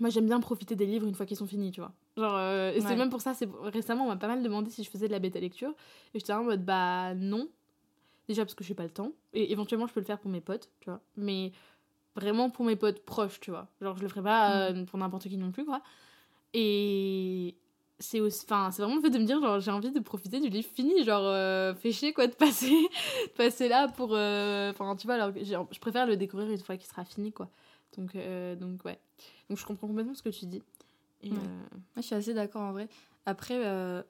[0.00, 1.92] Moi, j'aime bien profiter des livres une fois qu'ils sont finis, tu vois.
[2.16, 4.82] Genre, euh, et c'est même pour ça, c'est récemment, on m'a pas mal demandé si
[4.82, 5.70] je faisais de la bêta lecture.
[6.14, 7.48] Et j'étais en mode, bah non.
[8.28, 9.12] Déjà parce que j'ai pas le temps.
[9.32, 11.00] Et éventuellement, je peux le faire pour mes potes, tu vois.
[11.16, 11.52] Mais
[12.14, 13.68] vraiment pour mes potes proches, tu vois.
[13.80, 15.82] Genre, je le ferai pas euh, pour n'importe qui non plus, quoi.
[16.52, 17.54] Et
[17.98, 20.48] c'est enfin c'est vraiment le fait de me dire genre j'ai envie de profiter du
[20.48, 22.70] livre fini genre euh, fait chier quoi de passer
[23.26, 26.86] de passer là pour enfin tu vois alors je préfère le découvrir une fois qu'il
[26.86, 27.48] sera fini quoi
[27.96, 28.16] donc
[28.58, 28.98] donc ouais
[29.48, 30.62] donc je comprends complètement ce que tu dis.
[31.22, 31.40] Et Moi,
[31.96, 32.88] je suis assez d'accord en vrai.
[33.24, 34.02] Après, euh,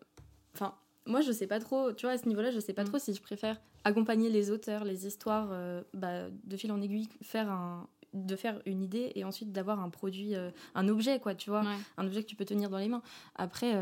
[0.55, 0.75] enfin,
[1.07, 2.89] moi, je sais pas trop, tu vois, à ce niveau-là, je sais pas mm.
[2.89, 7.09] trop si je préfère accompagner les auteurs, les histoires, euh, bah, de fil en aiguille,
[7.23, 7.89] faire un,
[8.25, 11.63] de faire une idée et ensuite d'avoir un produit, euh, un objet, quoi, tu vois,
[11.97, 13.03] un objet que tu peux tenir dans les mains.
[13.35, 13.75] Après,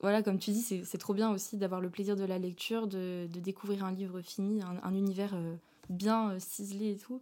[0.00, 3.26] voilà, comme tu dis, c'est trop bien aussi d'avoir le plaisir de la lecture, de,
[3.32, 5.34] de découvrir un livre fini, un, un univers
[5.88, 7.20] bien ciselé et tout.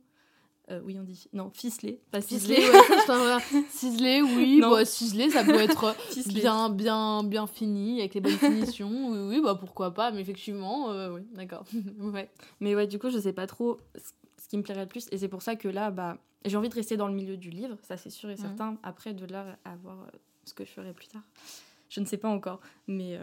[0.70, 1.28] Euh, oui, on dit.
[1.34, 2.56] Non, ficelé, pas ciselé.
[3.70, 4.60] ciselé, oui.
[4.62, 5.94] Bah, ciselé, ça peut être
[6.28, 9.10] bien, bien, bien fini, avec les bonnes finitions.
[9.10, 11.64] Oui, oui, bah pourquoi pas, mais effectivement, euh, oui, d'accord.
[12.00, 12.30] ouais.
[12.60, 13.78] Mais ouais, du coup, je sais pas trop
[14.44, 15.08] ce qui me plairait le plus.
[15.10, 17.50] Et c'est pour ça que là, bah, j'ai envie de rester dans le milieu du
[17.50, 18.76] livre, ça c'est sûr et certain.
[18.82, 21.22] Après, de là à voir euh, ce que je ferai plus tard.
[21.88, 23.18] Je ne sais pas encore, mais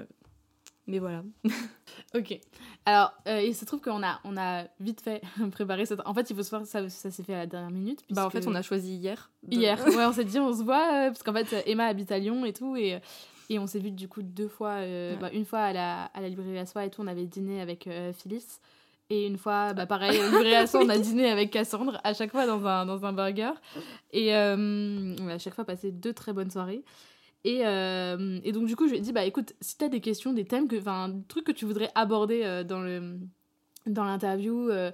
[0.88, 1.24] mais voilà.
[2.16, 2.40] ok.
[2.86, 6.02] Alors, euh, il se trouve qu'on a, on a vite fait préparer cette.
[6.06, 8.04] En fait, il faut se faire, ça, ça s'est fait à la dernière minute.
[8.10, 9.32] Bah, en fait, on a choisi hier.
[9.50, 12.20] Hier, ouais, on s'est dit, on se voit, euh, parce qu'en fait, Emma habite à
[12.20, 13.00] Lyon et tout, et,
[13.50, 14.80] et on s'est vu du coup deux fois.
[14.80, 17.26] Euh, bah, une fois à la, à la librairie à soi et tout, on avait
[17.26, 18.60] dîné avec Phyllis.
[19.12, 22.32] Et une fois, bah, pareil, librairie à soi, on a dîné avec Cassandre, à chaque
[22.32, 23.52] fois dans un, dans un burger.
[24.12, 26.84] Et on a à chaque fois passé deux très bonnes soirées.
[27.44, 29.90] Et, euh, et, donc, du coup, je lui ai dit, bah écoute, si tu as
[29.90, 33.18] des questions, des thèmes, enfin, des trucs que tu voudrais aborder euh, dans le
[33.88, 34.92] dans l'interview, euh,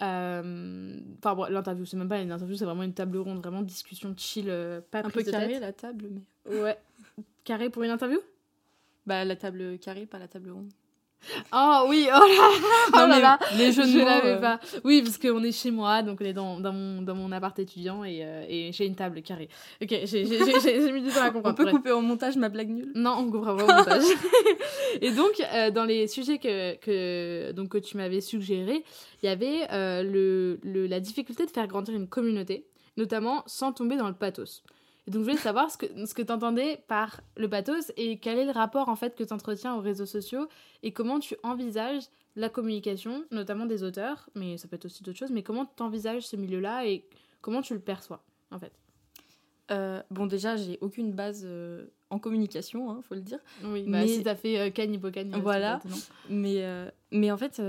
[0.00, 4.14] enfin, bon, l'interview, c'est même pas une interview, c'est vraiment une table ronde, vraiment discussion
[4.16, 4.52] chill,
[4.90, 6.60] pas Un peu carré la table, mais.
[6.60, 6.78] Ouais.
[7.44, 8.18] Carré pour une interview?
[9.06, 10.70] Bah, la table carrée, pas la table ronde.
[11.52, 12.50] Oh oui, oh là,
[12.92, 13.38] oh là, là.
[13.56, 14.40] Les jeux je l'avais euh.
[14.40, 14.60] pas.
[14.84, 17.58] Oui, parce qu'on est chez moi, donc on est dans, dans, mon, dans mon appart
[17.58, 19.48] étudiant et, euh, et j'ai une table carrée.
[19.82, 20.24] Ok, j'ai
[20.92, 21.48] mis du temps à comprendre.
[21.58, 22.92] On peut couper au montage ma blague nulle?
[22.94, 24.04] Non, on coupera pas au montage.
[25.00, 28.84] et donc, euh, dans les sujets que, que, donc, que tu m'avais suggérés,
[29.22, 29.66] il y avait
[30.04, 34.62] le, le, la difficulté de faire grandir une communauté, notamment sans tomber dans le pathos.
[35.06, 38.18] Et donc, je voulais savoir ce que, ce que tu entendais par le pathos et
[38.18, 40.48] quel est le rapport en fait que tu entretiens aux réseaux sociaux
[40.82, 45.18] et comment tu envisages la communication, notamment des auteurs, mais ça peut être aussi d'autres
[45.18, 47.04] choses, mais comment tu envisages ce milieu-là et
[47.40, 48.72] comment tu le perçois en fait?
[49.70, 53.40] Euh, bon, déjà, j'ai aucune base euh, en communication, hein, faut le dire.
[53.64, 54.92] Oui, bah, mais si t'as fait euh, Can
[55.40, 55.80] Voilà.
[56.28, 57.60] Mais, euh, mais en fait,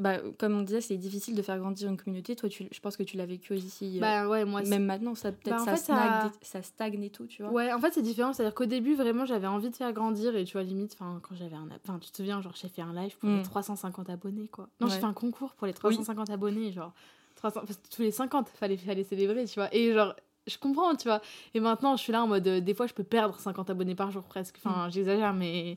[0.00, 2.34] bah, comme on disait, c'est difficile de faire grandir une communauté.
[2.34, 3.98] Toi, tu, je pense que tu l'as vécu aussi.
[3.98, 6.62] Euh, bah ouais, moi Même maintenant, ça peut-être bah, ça, ça...
[6.62, 7.52] stagne et tout, tu vois.
[7.52, 8.32] Ouais, en fait, c'est différent.
[8.32, 10.34] C'est-à-dire qu'au début, vraiment, j'avais envie de faire grandir.
[10.36, 11.68] Et tu vois, limite, quand j'avais un.
[11.84, 14.10] Enfin, tu te souviens, genre, j'ai fait un live pour les 350 mm.
[14.10, 14.68] abonnés, quoi.
[14.80, 16.92] Non, j'ai fait un concours pour les 350 abonnés, genre.
[17.36, 17.62] 300...
[17.94, 19.74] tous les 50, fallait, fallait célébrer, tu vois.
[19.74, 20.14] Et genre,
[20.46, 21.20] je comprends, tu vois.
[21.54, 22.46] Et maintenant, je suis là en mode.
[22.46, 24.56] Euh, des fois, je peux perdre 50 abonnés par jour presque.
[24.64, 24.92] Enfin, mm.
[24.92, 25.76] j'exagère, mais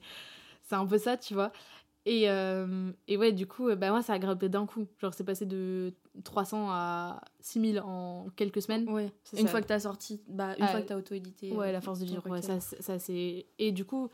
[0.64, 1.52] c'est un peu ça, tu vois.
[2.06, 4.88] Et, euh, et ouais, du coup, bah, moi, ça a grimpé d'un coup.
[5.00, 8.90] Genre, c'est passé de 300 à 6000 en quelques semaines.
[8.90, 11.52] Ouais, une fois que t'as sorti, bah, une fois que t'as auto-édité.
[11.52, 13.46] Ouais, la force du livre, ouais, ça, ça c'est.
[13.58, 14.10] Et du coup,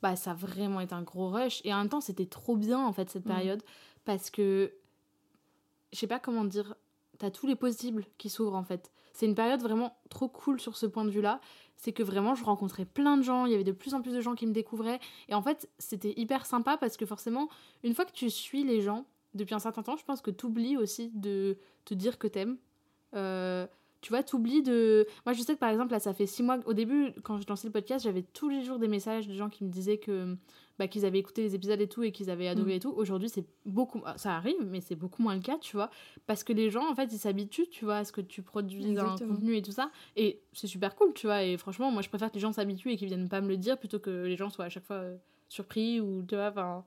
[0.00, 1.60] bah, ça a vraiment été un gros rush.
[1.64, 3.34] Et en même temps, c'était trop bien, en fait, cette mm.
[3.34, 3.62] période.
[4.04, 4.72] Parce que,
[5.92, 6.74] je sais pas comment dire,
[7.18, 8.90] t'as tous les possibles qui s'ouvrent, en fait.
[9.12, 11.40] C'est une période vraiment trop cool sur ce point de vue-là
[11.76, 14.12] c'est que vraiment je rencontrais plein de gens, il y avait de plus en plus
[14.12, 15.00] de gens qui me découvraient.
[15.28, 17.48] Et en fait, c'était hyper sympa parce que forcément,
[17.82, 20.46] une fois que tu suis les gens depuis un certain temps, je pense que tu
[20.46, 22.56] oublies aussi de te dire que t'aimes.
[23.14, 23.66] Euh,
[24.04, 25.06] tu vois, t'oublies de.
[25.24, 26.58] Moi, je sais que par exemple, là, ça fait six mois.
[26.66, 29.48] Au début, quand j'ai lancé le podcast, j'avais tous les jours des messages de gens
[29.48, 30.36] qui me disaient que
[30.78, 32.76] bah, qu'ils avaient écouté les épisodes et tout et qu'ils avaient adoré Mm.
[32.76, 32.92] et tout.
[32.94, 34.02] Aujourd'hui, c'est beaucoup.
[34.16, 35.88] Ça arrive, mais c'est beaucoup moins le cas, tu vois.
[36.26, 38.98] Parce que les gens, en fait, ils s'habituent, tu vois, à ce que tu produises
[38.98, 39.90] un contenu et tout ça.
[40.16, 41.42] Et c'est super cool, tu vois.
[41.42, 43.56] Et franchement, moi, je préfère que les gens s'habituent et qu'ils viennent pas me le
[43.56, 45.16] dire plutôt que les gens soient à chaque fois euh,
[45.48, 46.84] surpris ou, tu vois, enfin.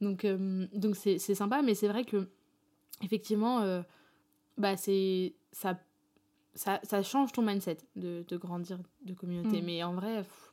[0.00, 2.28] Donc, euh, donc c'est c'est sympa, mais c'est vrai que,
[3.02, 3.82] effectivement, euh,
[4.58, 5.34] bah, c'est.
[5.50, 5.76] Ça
[6.54, 9.62] ça, ça change ton mindset de, de grandir de communauté.
[9.62, 9.64] Mm.
[9.64, 10.52] Mais en vrai, pff,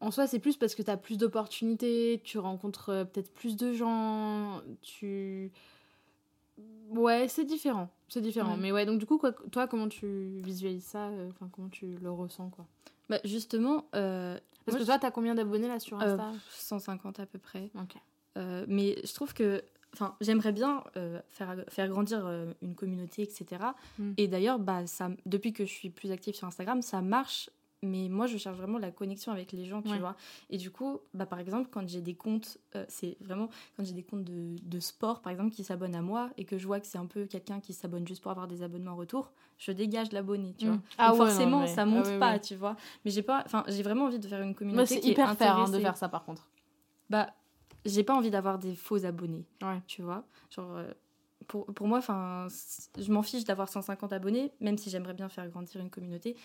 [0.00, 3.56] en soi, c'est plus parce que tu as plus d'opportunités, tu rencontres euh, peut-être plus
[3.56, 5.52] de gens, tu...
[6.90, 8.54] Ouais, c'est différent, c'est différent.
[8.54, 8.60] Ouais.
[8.60, 11.96] Mais ouais, donc du coup, quoi, toi, comment tu visualises ça euh, Enfin, comment tu
[11.96, 12.66] le ressens, quoi?
[13.08, 16.32] Bah, justement, euh, Parce moi, que toi, t'as combien d'abonnés, là, sur euh, Insta?
[16.50, 17.70] 150 à peu près.
[17.76, 17.94] Ok.
[18.38, 19.62] Euh, mais je trouve que
[19.94, 23.62] enfin j'aimerais bien euh, faire, faire grandir euh, une communauté etc
[23.98, 24.12] Mm.
[24.16, 27.50] et d'ailleurs bah ça depuis que je suis plus active sur Instagram ça marche
[27.84, 29.98] mais moi je cherche vraiment la connexion avec les gens tu Ouais.
[29.98, 30.14] vois
[30.50, 33.92] et du coup bah par exemple quand j'ai des comptes euh, c'est vraiment quand j'ai
[33.92, 36.78] des comptes de, de sport par exemple qui s'abonnent à moi et que je vois
[36.80, 39.72] que c'est un peu quelqu'un qui s'abonne juste pour avoir des abonnements en retour je
[39.72, 40.82] dégage l'abonné tu vois Mm.
[40.98, 43.22] Ah Donc ouais, forcément non, mais- ça monte ah ouais, pas tu vois mais j'ai
[43.22, 45.68] pas enfin j'ai vraiment envie de faire une communauté c'est qui est hyper fair hein,
[45.68, 46.48] de faire ça, par contre.
[47.10, 47.30] bah
[47.84, 49.80] j'ai pas envie d'avoir des faux abonnés Ouais.
[49.86, 50.92] tu vois genre euh,
[51.48, 55.80] pour, pour moi je m'en fiche d'avoir 150 abonnés même si j'aimerais bien faire grandir
[55.80, 56.36] une communauté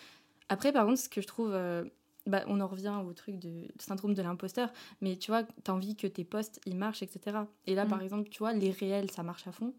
[0.49, 1.83] après par contre ce que je trouve euh,
[2.25, 4.71] bah, on en revient au truc de syndrome de l'imposteur
[5.01, 7.89] mais tu vois t'as envie que tes posts ils marchent etc et là Mm.
[7.89, 9.73] par exemple tu vois les réels ça marche à fond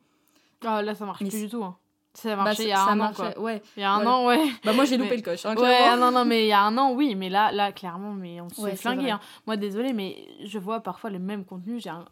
[0.64, 1.62] Ah, là, ça marche Mais plus du tout.
[1.64, 1.76] hein.
[2.20, 3.38] Ça a Bah, marché il y a un an, quoi.
[3.38, 4.10] ouais Il y a un Voilà.
[4.16, 4.44] an, ouais.
[4.64, 6.62] bah moi j'ai loupé Mais- le coche hein, Ouais, non, non, mais il y a
[6.62, 9.10] un an, oui, mais là, là clairement, mais on se Ouais, fait flinguer.
[9.12, 9.20] hein.
[9.46, 11.78] Moi, désolée, mais je vois parfois le même contenu.
[11.80, 12.04] J'ai un,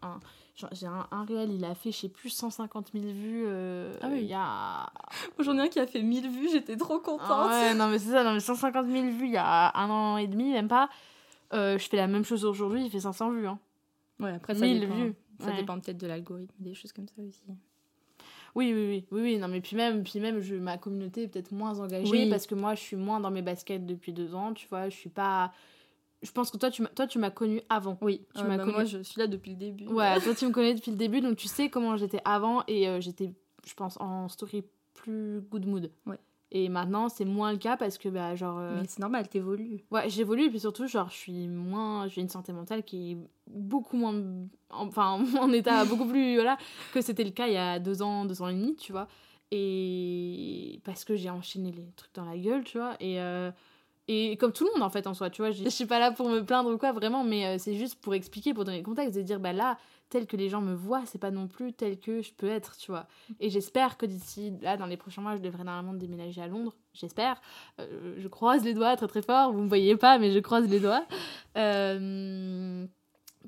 [0.73, 3.45] j'ai un, un réel, il a fait, je sais plus, 150 000 vues.
[3.47, 4.21] euh, Ah oui.
[4.21, 4.87] Il y a.
[5.40, 7.99] j'en ai un qui a fait 1000 vues j'étais trop contente Ah ouais, non, mais
[7.99, 10.69] c'est ça, non, mais 150 000 vues il y a un an et demi, même
[10.69, 10.88] pas.
[11.53, 13.47] Euh, je fais la même chose aujourd'hui, il fait 500 vues.
[13.49, 13.59] Hein.
[14.21, 15.14] ouais après ça 1000 dépend vues.
[15.40, 15.57] ça Ouais.
[15.57, 17.42] dépend peut-être de l'algorithme des choses comme ça aussi
[18.57, 21.29] Oui, oui, oui, oui, oui, non, mais puis même, puis même je, ma communauté est
[21.29, 22.29] peut-être moins engagée Oui.
[22.31, 24.97] parce que moi, je suis moins dans mes baskets depuis deux ans, tu vois, je
[24.97, 25.53] suis pas.
[26.23, 27.99] Je pense que toi, tu m'as, toi, tu m'as connue avant.
[28.01, 30.47] oui Tu m'as bah, connu- moi je suis là depuis le début Ouais, toi tu
[30.47, 33.31] me connais depuis le début, donc tu sais comment j'étais avant et euh, j'étais,
[33.66, 34.64] je pense, en story
[34.95, 35.92] plus good mood.
[36.07, 36.19] Ouais.
[36.52, 39.85] Et maintenant, c'est moins le cas parce que, bah, genre, euh, mais c'est normal t'évolues
[39.90, 43.16] ouais, j'évolue et puis surtout, genre, je suis moins, j'ai une santé mentale qui est
[43.48, 44.14] beaucoup moins,
[44.70, 46.56] enfin, en état beaucoup plus, voilà,
[46.94, 49.09] que c'était le cas il y a deux ans, deux ans et demi, tu vois.
[49.50, 52.94] Et parce que j'ai enchaîné les trucs dans la gueule, tu vois.
[53.00, 53.50] Et, euh,
[54.09, 55.51] et comme tout le monde, en fait, en soi, tu vois.
[55.53, 58.14] Je suis pas là pour me plaindre ou quoi, vraiment, mais euh, c'est juste pour
[58.14, 61.03] expliquer, pour donner le contexte, de dire, bah là, tel que les gens me voient,
[61.07, 63.07] c'est pas non plus tel que je peux être, tu vois.
[63.40, 66.75] Et j'espère que d'ici, là, dans les prochains mois, je devrais normalement déménager à Londres.
[66.95, 67.40] J'espère.
[67.81, 69.53] Euh, je croise les doigts très très fort.
[69.53, 71.05] Vous me voyez pas, mais je croise les doigts.
[71.57, 72.87] Euh,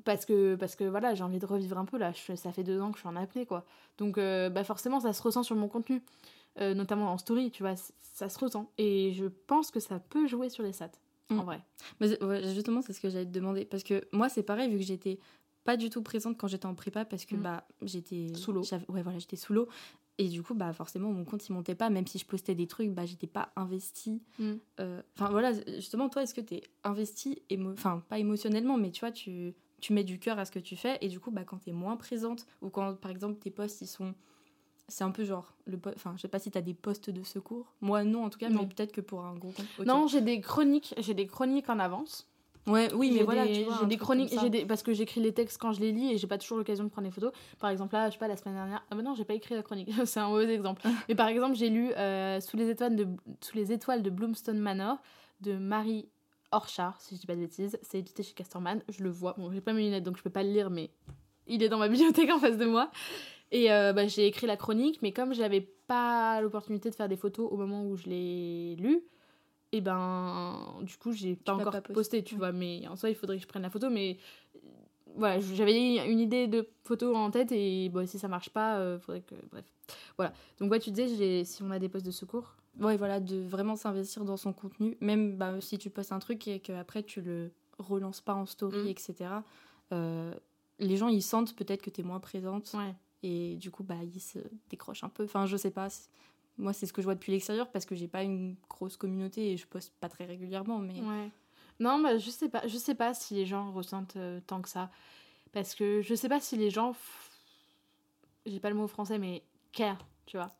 [0.03, 2.11] parce que, parce que voilà, j'ai envie de revivre un peu là.
[2.35, 3.63] Ça fait deux ans que je suis en apnée, quoi.
[3.97, 6.01] Donc, bah forcément, ça se ressent sur mon contenu.
[6.61, 8.71] Euh, notamment en story, tu vois, ça se ressent.
[8.77, 10.91] Et je pense que ça peut jouer sur les stats,
[11.29, 11.39] en Mm.
[11.45, 11.61] vrai.
[12.01, 13.63] Mais ouais, justement, c'est ce que j'allais te demander.
[13.65, 15.19] Parce que moi, c'est pareil, vu que j'étais
[15.63, 17.41] pas du tout présente quand j'étais en prépa, parce que Mm.
[17.41, 18.33] bah, j'étais.
[18.35, 18.63] Sous l'eau.
[18.89, 19.67] Ouais, voilà, j'étais sous l'eau.
[20.17, 21.89] Et du coup, bah, forcément, mon compte, il montait pas.
[21.89, 24.21] Même si je postais des trucs, bah, j'étais pas investie.
[24.37, 24.53] Mm.
[24.81, 27.71] Euh, Enfin, voilà, justement, toi, est-ce que t'es investie, émo...
[27.71, 30.75] enfin, pas émotionnellement, mais tu vois, tu, tu mets du cœur à ce que tu
[30.75, 30.97] fais.
[30.99, 33.87] Et du coup, bah, quand t'es moins présente, ou quand, par exemple, tes posts, ils
[33.87, 34.13] sont.
[34.89, 35.53] C'est un peu genre.
[35.65, 37.73] le Enfin, je sais pas si t'as des postes de secours.
[37.81, 38.61] Moi, non, en tout cas, Non.
[38.61, 39.53] mais peut-être que pour un gros.
[39.85, 42.29] Non, j'ai des chroniques, j'ai des chroniques en avance.
[42.67, 45.71] Ouais, oui, mais voilà, j'ai des chroniques, j'ai des, parce que j'écris les textes quand
[45.71, 47.31] je les lis et j'ai pas toujours l'occasion de prendre des photos.
[47.57, 49.55] Par exemple, là, je sais pas, la semaine dernière, ah bah non, j'ai pas écrit
[49.55, 50.83] la chronique, c'est un mauvais exemple.
[51.09, 53.07] Mais par exemple, j'ai lu euh, sous, les étoiles de,
[53.41, 54.97] sous les étoiles de Bloomstone Manor
[55.41, 56.09] de Marie
[56.51, 57.79] Orchard, si je dis pas de bêtises.
[57.81, 59.33] C'est édité chez Casterman, je le vois.
[59.37, 60.91] Bon, j'ai pas mes lunettes donc je peux pas le lire, mais
[61.47, 62.91] il est dans ma bibliothèque en face de moi.
[63.51, 67.15] Et euh, bah, j'ai écrit la chronique, mais comme j'avais pas l'opportunité de faire des
[67.17, 69.01] photos au moment où je l'ai lu,
[69.71, 72.39] et ben du coup j'ai pas encore pas posté, posté, tu ouais.
[72.39, 74.17] vois mais en soi il faudrait que je prenne la photo mais
[75.15, 78.97] voilà j'avais une idée de photo en tête et bon si ça marche pas euh,
[78.99, 79.65] faudrait que bref
[80.17, 83.35] voilà donc ouais tu disais si on a des postes de secours Ouais, voilà, de
[83.41, 84.95] vraiment s'investir dans son contenu.
[85.01, 88.83] Même bah, si tu postes un truc et qu'après tu le relances pas en story,
[88.83, 88.87] Mm.
[88.87, 89.13] etc.
[89.91, 90.33] euh,
[90.77, 92.71] les gens, ils sentent peut-être que tu es moins présente.
[92.75, 95.25] ouais Et du coup, bah, ils se décrochent un peu.
[95.25, 95.89] Enfin, je sais pas.
[96.57, 99.51] Moi, c'est ce que je vois depuis l'extérieur parce que j'ai pas une grosse communauté
[99.51, 100.79] et je poste pas très régulièrement.
[100.79, 101.29] Mais ouais
[101.79, 104.69] non bah je sais pas je sais pas si les gens ressentent euh, tant que
[104.69, 104.89] ça
[105.51, 106.93] parce que je sais pas si les gens
[108.45, 110.51] j'ai pas le mot français mais care tu vois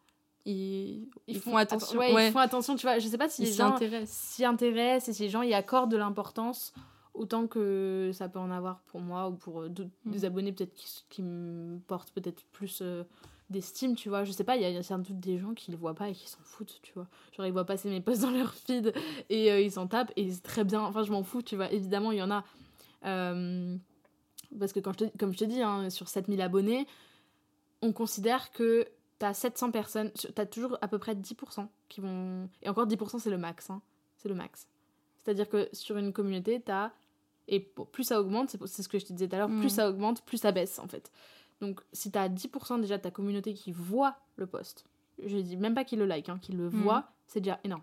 [0.46, 2.00] ils, Ils, font, attention.
[2.00, 2.30] Ouais, Ouais.
[2.30, 2.98] Ils font attention, tu vois.
[2.98, 5.92] Je sais pas si Ils les gens s'y intéressent et si les gens y accordent
[5.92, 6.74] de l'importance
[7.20, 10.12] autant que ça peut en avoir pour moi ou pour euh, Mm.
[10.12, 13.04] des abonnés peut-être qui, qui me portent peut-être plus euh,
[13.50, 14.24] d'estime, tu vois.
[14.24, 15.78] Je sais pas, il y a, il y a sans doute des gens qui le
[15.78, 17.08] voient pas et qui s'en foutent, tu vois.
[17.36, 18.94] Genre ils voient passer mes posts dans leur feed
[19.30, 20.82] et euh, ils s'en tapent et c'est très bien.
[20.82, 21.72] Enfin, je m'en fous, tu vois.
[21.72, 22.44] Évidemment, il y en a.
[23.06, 23.76] Euh,
[24.60, 26.88] parce que quand je te- comme je te dis, hein, sur 7000 abonnés,
[27.82, 28.88] on considère que
[29.20, 32.50] t'as 700 personnes, t'as toujours à peu près 10% qui vont...
[32.64, 33.82] Et encore 10% c'est le max, hein.
[34.18, 34.68] c'est le max.
[35.18, 36.92] C'est-à-dire que sur une communauté, t'as...
[37.52, 39.60] Et plus ça augmente, c'est ce que je te disais tout à l'heure, Mm.
[39.60, 41.12] plus ça augmente, plus ça baisse en fait.
[41.62, 44.86] Donc si t'as 10% déjà de ta communauté qui voit le post,
[45.26, 46.82] je dis même pas qui le like, hein, le Mm.
[46.84, 47.82] voit, c'est déjà énorme.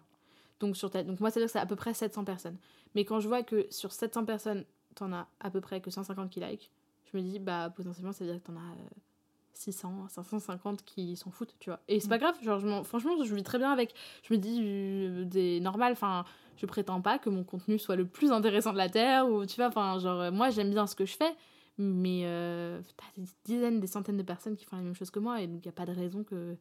[0.60, 1.02] Donc, sur ta...
[1.02, 2.56] Donc moi, c'est-à-dire que c'est à peu près 700 personnes.
[2.94, 6.30] Mais quand je vois que sur 700 personnes, t'en as à peu près que 150
[6.30, 6.70] qui like,
[7.12, 8.88] je me dis, bah potentiellement, ça veut dire que t'en as euh,
[9.56, 11.80] 600, 550 qui s'en foutent, tu vois.
[11.88, 12.20] Et c'est pas Mm.
[12.20, 13.94] grave, genre, je franchement, je vis très bien avec.
[14.22, 16.24] Je me dis, euh, des normal, enfin,
[16.56, 19.56] je prétends pas que mon contenu soit le plus intéressant de la Terre, ou tu
[19.56, 21.34] vois, enfin, genre, euh, moi, j'aime bien ce que je fais,
[21.78, 25.18] mais euh, t'as des dizaines, des centaines de personnes qui font la même chose que
[25.18, 26.56] moi, et donc il y a pas de raison que,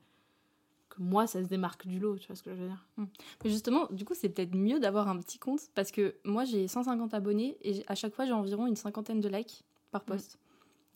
[0.90, 2.86] que moi, ça se démarque du lot, tu vois ce que je veux dire.
[2.98, 6.68] Mais justement, du coup, c'est peut-être mieux d'avoir un petit compte parce que moi, j'ai
[6.68, 10.38] 150 abonnés et à chaque fois, j'ai environ une cinquantaine de likes par post.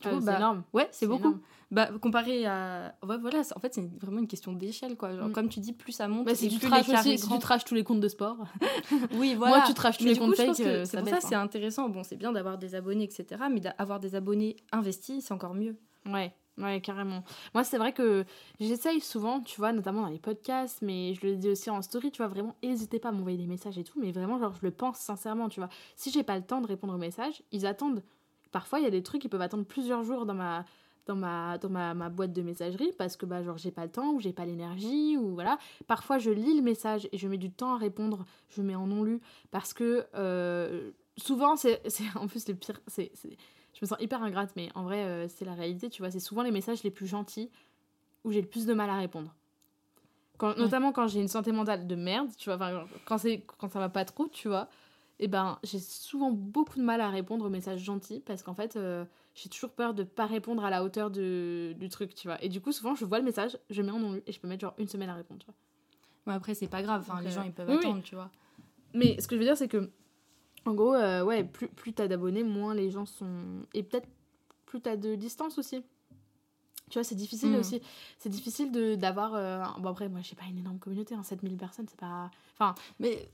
[0.02, 0.64] Du Ah, c'est bah, énorme.
[0.74, 1.20] Ouais, c'est beaucoup.
[1.20, 1.40] énorme.
[1.72, 2.96] Bah, comparé à.
[3.08, 5.16] Ouais, voilà, c'est- en fait, c'est vraiment une question d'échelle, quoi.
[5.16, 5.34] Genre, Mm.
[5.34, 7.18] Comme tu dis, plus ça monte, Bah, si et tu plus trashes l'écart aussi, est
[7.18, 8.38] si tu trashes tous les comptes de sport,
[9.14, 9.58] Oui, voilà.
[9.58, 11.26] moi tu trashes tous Mais les du comptes fake, euh, c'est ça pour ça baisse.
[11.28, 11.90] c'est intéressant.
[11.90, 13.26] Bon, c'est bien d'avoir des abonnés, etc.
[13.52, 15.76] Mais d'avoir des abonnés investis, c'est encore mieux.
[16.08, 17.24] Ouais, ouais, carrément.
[17.54, 18.26] Moi, c'est vrai que
[18.60, 22.10] j'essaye souvent, tu vois, notamment dans les podcasts, mais je le dis aussi en story,
[22.12, 24.66] tu vois, vraiment, n'hésitez pas à m'envoyer des messages et tout, mais vraiment, genre, je
[24.66, 25.70] le pense sincèrement, tu vois.
[25.96, 28.02] Si j'ai pas le temps de répondre aux messages, ils attendent.
[28.52, 30.66] Parfois, il y a des trucs qui peuvent attendre plusieurs jours dans ma
[31.06, 33.92] dans ma dans ma, ma boîte de messagerie parce que bah genre j'ai pas le
[33.92, 35.58] temps ou j'ai pas l'énergie ou voilà
[35.88, 38.86] parfois je lis le message et je mets du temps à répondre je mets en
[38.86, 41.82] non lu parce que euh, souvent c'est
[42.16, 43.38] en plus le pire c'est c'est-
[43.74, 46.12] je me sens hyper ingrate, mais en vrai, euh, c'est la réalité, tu vois.
[46.12, 47.50] C'est souvent les messages les plus gentils
[48.26, 49.34] où j'ai le plus de mal à répondre.
[50.38, 50.58] Quand, Ouais.
[50.60, 52.86] Notamment quand j'ai une santé mentale de merde, tu vois.
[53.06, 54.68] Quand, c'est- quand ça va pas trop, tu vois.
[55.22, 58.78] Et ben, j'ai souvent beaucoup de mal à répondre aux messages gentils parce qu'en fait,
[58.78, 59.04] euh,
[59.36, 62.42] j'ai toujours peur de pas répondre à la hauteur de, du truc, tu vois.
[62.44, 64.40] Et du coup, souvent, je vois le message, je mets en non lu et je
[64.40, 65.56] peux mettre genre une semaine à répondre, tu vois.
[66.26, 67.02] Mais après, c'est pas grave.
[67.02, 67.86] Enfin, les euh, gens, ils peuvent oui, oui.
[67.86, 68.32] attendre, tu vois.
[68.94, 69.90] Mais ce que je veux dire, c'est que,
[70.66, 73.66] en gros, euh, ouais, plus, plus t'as d'abonnés, moins les gens sont.
[73.74, 74.08] Et peut-être
[74.66, 75.84] plus t'as de distance aussi.
[76.90, 77.60] Tu vois, c'est difficile Mhm.
[77.60, 77.82] aussi.
[78.18, 79.36] C'est difficile d'avoir.
[79.36, 82.32] euh, Bon, après, moi, j'ai pas une énorme communauté, hein, 7000 personnes, c'est pas.
[82.54, 83.30] Enfin, Mais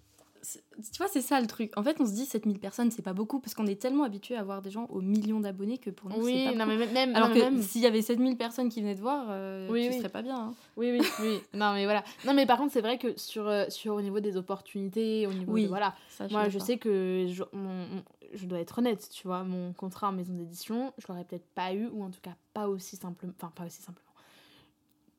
[0.48, 1.72] tu vois, c'est ça le truc.
[1.78, 4.36] En fait, on se dit 7000 personnes, c'est pas beaucoup parce qu'on est tellement habitué
[4.36, 6.78] à avoir des gens aux millions d'abonnés que pour nous, oui, c'est pas non, beaucoup.
[6.80, 7.16] mais même.
[7.16, 9.92] Alors non, que s'il y avait 7000 personnes qui venaient te voir, euh, Oui, tu
[9.94, 9.98] oui.
[10.00, 10.38] serais pas bien.
[10.38, 10.54] hein.
[10.78, 11.40] Oui, oui, oui.
[11.54, 12.04] non, mais voilà.
[12.26, 15.34] Non, mais par contre, c'est vrai que sur, euh, sur au niveau des opportunités, au
[15.34, 15.68] niveau Oui, de.
[15.70, 15.96] Voilà.
[16.10, 18.04] Ça, Moi, suis je sais que je, mon-
[18.34, 19.44] je dois être honnête, tu vois.
[19.44, 22.68] Mon contrat en maison d'édition, je l'aurais peut-être pas eu, ou en tout cas pas
[22.68, 23.34] aussi simplement.
[23.40, 24.02] Enfin, pas aussi simplement.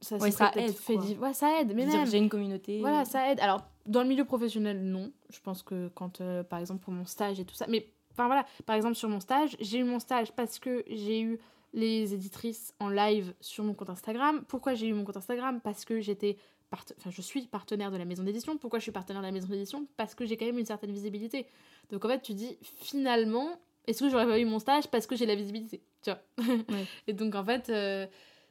[0.03, 2.07] Ça, Ouais, aide, fait Ouais, ça aide, mais même.
[2.07, 2.81] j'ai une communauté.
[2.81, 3.41] Voilà, ça aide.
[3.41, 5.13] Alors, dans le milieu professionnel, non.
[5.31, 7.67] Je pense que quand, euh, par exemple, pour mon stage et tout ça.
[7.69, 11.21] Mais, enfin voilà, par exemple, sur mon stage, j'ai eu mon stage parce que j'ai
[11.21, 11.39] eu
[11.75, 14.45] les éditrices en live sur mon compte Instagram.
[14.49, 15.61] Pourquoi j'ai eu mon compte Instagram?
[15.63, 16.37] Parce que j'étais.
[16.71, 18.57] part- Enfin, je suis partenaire de la maison d'édition.
[18.59, 19.87] Pourquoi je suis partenaire de la maison d'édition?
[19.97, 21.47] Parce que j'ai quand même une certaine visibilité.
[21.91, 23.49] Donc, en fait, tu dis, finalement,
[23.87, 25.83] est-ce que j'aurais pas eu mon stage parce que j'ai la visibilité?
[26.03, 26.21] Tu vois?
[26.71, 26.85] Ouais.
[27.07, 27.69] Et donc, en fait.
[27.69, 28.07] euh,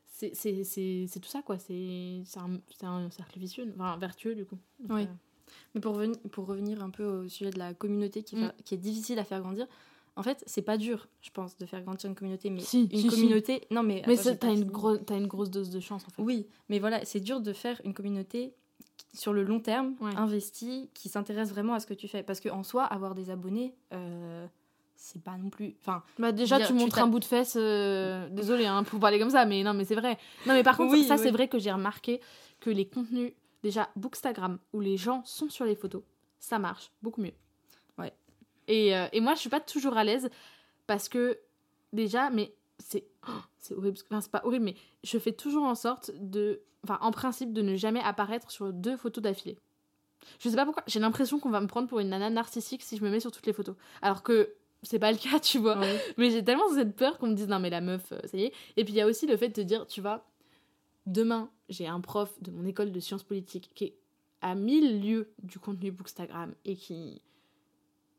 [0.08, 0.32] c'est-
[1.22, 5.10] tout ça quoi c'est un, un cercle vicieux enfin vertueux du coup Oui.
[5.74, 8.52] Mais pour, revenir- pour revenir un peu au sujet de la communauté qui, Mm.
[8.64, 9.68] qui est difficile à faire grandir,
[10.18, 12.50] en fait, c'est pas dur, je pense, de faire grandir une communauté.
[12.50, 13.08] Mais Si, une si, si.
[13.10, 13.68] communauté.
[13.72, 14.02] Non, mais.
[14.08, 16.22] Mais t'as une, gros, t'as une grosse dose de chance en fait.
[16.22, 18.54] Oui, mais voilà, c'est dur de faire une communauté
[19.14, 20.16] sur le long terme, Ouais.
[20.16, 22.24] investie, qui s'intéresse vraiment à ce que tu fais.
[22.24, 24.46] Parce qu'en soi, avoir des abonnés, euh,
[24.96, 25.76] c'est pas non plus.
[25.82, 27.56] Enfin, Bah déjà, Dire, tu montres un bout de fesse.
[27.60, 30.18] euh, Désolée hein, pour parler comme ça, mais non, mais c'est vrai.
[30.48, 31.22] Non, mais par contre, Oui, ça, oui.
[31.24, 32.22] c'est vrai que j'ai remarqué
[32.62, 33.34] que les contenus,
[33.66, 36.04] déjà, Bookstagram, où les gens sont sur les photos,
[36.40, 37.34] ça marche beaucoup mieux.
[37.98, 38.14] Ouais.
[38.68, 40.30] Et, euh, et moi, je suis pas toujours à l'aise
[40.86, 41.40] parce que,
[41.92, 43.08] déjà, mais c'est.
[43.28, 43.98] oh, c'est horrible.
[44.08, 46.62] Enfin, c'est pas horrible, mais je fais toujours en sorte de.
[46.84, 49.58] Enfin, en principe, de ne jamais apparaître sur deux photos d'affilée.
[50.38, 52.98] Je sais pas pourquoi, j'ai l'impression qu'on va me prendre pour une nana narcissique si
[52.98, 53.76] je me mets sur toutes les photos.
[54.04, 54.54] Alors que
[54.84, 55.80] c'est pas le cas, tu vois.
[55.80, 56.00] ouais.
[56.18, 58.44] Mais j'ai tellement cette peur qu'on me dise non mais la meuf, euh, ça y
[58.44, 58.54] est.
[58.78, 60.24] Et puis il y a aussi le fait de te dire, tu vois,
[61.08, 63.96] demain j'ai un prof de mon école de sciences politiques qui est
[64.42, 67.22] à mille lieues du contenu Bookstagram et qui...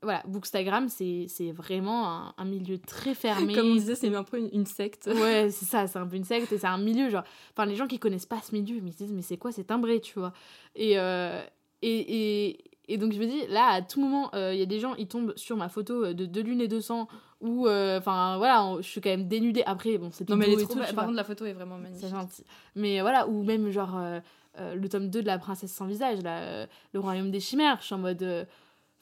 [0.03, 3.55] voilà, Bookstagram, c'est vraiment un, un milieu très fermé.
[3.55, 5.07] Comme on disait, c'est un peu une, une secte.
[5.07, 7.25] Ouais, c'est ça, c'est un peu une secte et c'est un milieu, genre.
[7.53, 9.65] Enfin, les gens qui connaissent pas ce milieu, ils se disent, mais c'est quoi, c'est
[9.65, 10.33] timbré, tu vois?
[10.75, 11.41] Et, euh,
[11.83, 14.66] et, et, et donc, je me dis, là, à tout moment, euh, il y a
[14.66, 17.09] des gens, ils tombent sur ma photo euh, de deux lunes et 200
[17.41, 19.62] où, euh, enfin, voilà, on- je suis quand même dénudée.
[19.66, 21.05] Après, bon, c'est Non, mais elle est trop tout, Par vois.
[21.05, 22.05] contre, la photo est vraiment magnifique.
[22.05, 22.45] C'est gentil.
[22.74, 24.20] Mais voilà, ou même genre euh,
[24.59, 27.78] euh, le tome 2 de La Princesse sans visage, là, euh, Le Royaume des Chimères,
[27.80, 28.22] je suis en mode.
[28.22, 28.45] euh,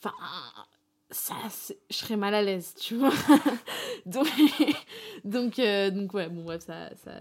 [0.02, 0.14] Enfin,
[1.10, 1.34] ça,
[1.90, 3.12] je serais mal à l'aise, tu vois.
[4.06, 4.26] donc,
[5.24, 6.90] donc, euh, donc, ouais, bon, bref, ça.
[7.04, 7.12] ça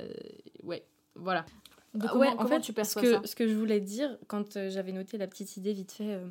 [0.63, 0.83] ouais,
[1.15, 1.45] voilà.
[1.93, 3.21] Donc, Ah comment, ouais, en comment fait, tu ce perçois que, ça?
[3.25, 6.25] ce que je voulais dire quand j'avais noté la petite idée vite fait, euh,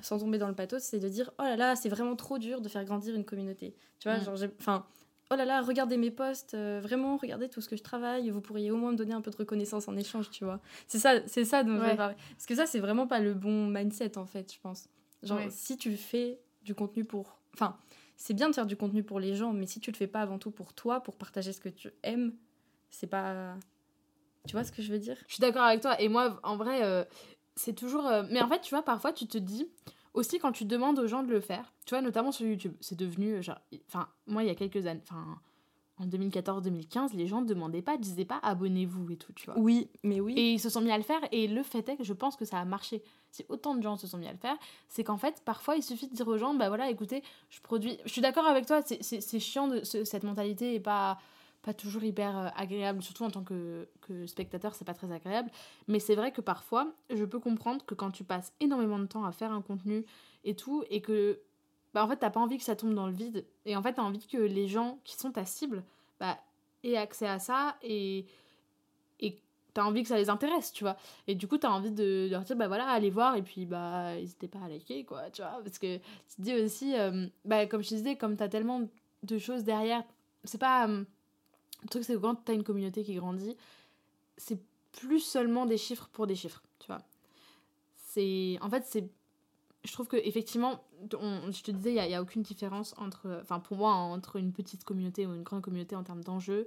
[0.00, 2.60] sans tomber dans le pathos, c'est de dire oh là là, c'est vraiment trop dur
[2.60, 3.74] de faire grandir une communauté.
[3.98, 4.24] Tu vois, Mm.
[4.24, 4.86] genre, enfin,
[5.30, 8.40] oh là là, regardez mes posts, euh, vraiment, regardez tout ce que je travaille, vous
[8.40, 10.60] pourriez au moins me donner un peu de reconnaissance en échange, tu vois.
[10.86, 11.90] C'est ça, c'est ça dont je Ouais.
[11.90, 12.16] veux parler.
[12.30, 14.88] Parce que ça, c'est vraiment pas le bon mindset en fait, je pense.
[15.22, 15.48] Genre, Ouais.
[15.50, 17.40] si tu fais du contenu pour.
[17.54, 17.76] Enfin,
[18.16, 20.20] c'est bien de faire du contenu pour les gens, mais si tu le fais pas
[20.20, 22.34] avant tout pour toi, pour partager ce que tu aimes,
[22.90, 23.56] c'est pas.
[24.46, 25.16] Tu vois ce que je veux dire?
[25.26, 26.00] Je suis d'accord avec toi.
[26.00, 27.04] Et moi, en vrai, euh,
[27.58, 28.06] c'est toujours.
[28.06, 29.68] euh, Mais en fait, tu vois, parfois, tu te dis.
[30.14, 32.96] Aussi, quand tu demandes aux gens de le faire, tu vois, notamment sur YouTube, c'est
[32.98, 33.34] devenu.
[33.34, 35.02] euh, Genre, enfin, moi, il y a quelques années.
[35.04, 35.38] Enfin,
[36.00, 39.58] en 2014-2015, les gens ne demandaient pas, disaient pas abonnez-vous et tout, tu vois.
[39.58, 40.34] Oui, mais oui.
[40.36, 42.36] Et ils se sont mis à le faire, et le fait est que je pense
[42.36, 43.02] que ça a marché.
[43.30, 44.56] Si autant de gens se sont mis à le faire,
[44.88, 47.98] c'est qu'en fait, parfois, il suffit de dire aux gens, bah voilà, écoutez, je produis.
[48.04, 51.18] Je suis d'accord avec toi, c'est- chiant, de, ce- cette mentalité est pas,
[51.62, 55.50] pas toujours hyper euh, agréable, surtout en tant que, que spectateur, c'est pas très agréable.
[55.88, 59.24] Mais c'est vrai que parfois, je peux comprendre que quand tu passes énormément de temps
[59.24, 60.04] à faire un contenu
[60.44, 61.40] et tout, et que,
[61.94, 63.94] bah en fait, t'as pas envie que ça tombe dans le vide, et en fait,
[63.94, 65.82] t'as envie que les gens qui sont ta cible,
[66.20, 66.38] bah,
[66.84, 68.26] aient accès à ça, et
[69.74, 70.96] t'as envie que ça les intéresse, tu vois.
[71.28, 73.64] Et du coup, t'as envie de, de leur dire, bah voilà, allez voir, et puis
[73.64, 75.60] bah, n'hésitez pas à liker, quoi, tu vois.
[75.62, 78.88] Parce que tu te dis aussi, euh, bah, comme je te disais, comme t'as tellement
[79.22, 80.02] de choses derrière,
[80.42, 80.88] c'est pas.
[80.88, 81.04] euh,
[81.82, 83.56] le truc, c'est que quand t'as une communauté qui grandit,
[84.36, 84.60] c'est
[84.92, 87.02] plus seulement des chiffres pour des chiffres, tu vois.
[87.94, 88.58] C'est.
[88.60, 89.08] En fait, c'est.
[89.84, 93.40] Je trouve que effectivement, je te disais, il n'y a, y a aucune différence entre.
[93.42, 96.66] Enfin, pour moi, entre une petite communauté ou une grande communauté en termes d'enjeux.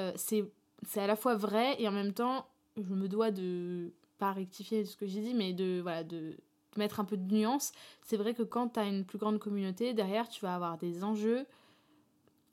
[0.00, 0.50] Euh, c'est
[0.86, 2.46] c'est à la fois vrai et en même temps,
[2.76, 6.36] je me dois de pas rectifier ce que j'ai dit, mais de, voilà, de
[6.76, 7.72] mettre un peu de nuance.
[8.02, 11.04] C'est vrai que quand tu as une plus grande communauté, derrière, tu vas avoir des
[11.04, 11.46] enjeux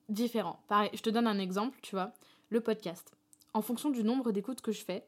[0.10, 0.60] différents.
[0.68, 2.12] Pareil, je te donne un exemple, tu vois,
[2.49, 3.12] le podcast.
[3.54, 5.06] En fonction du nombre d'écoutes que je fais,